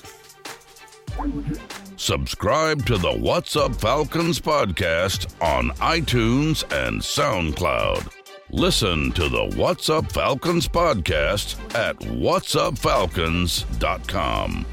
[1.95, 8.20] Subscribe to the What's Up Falcons podcast on iTunes and SoundCloud.
[8.53, 14.65] Listen to the What's Up Falcons podcast at whatsupfalcons.com.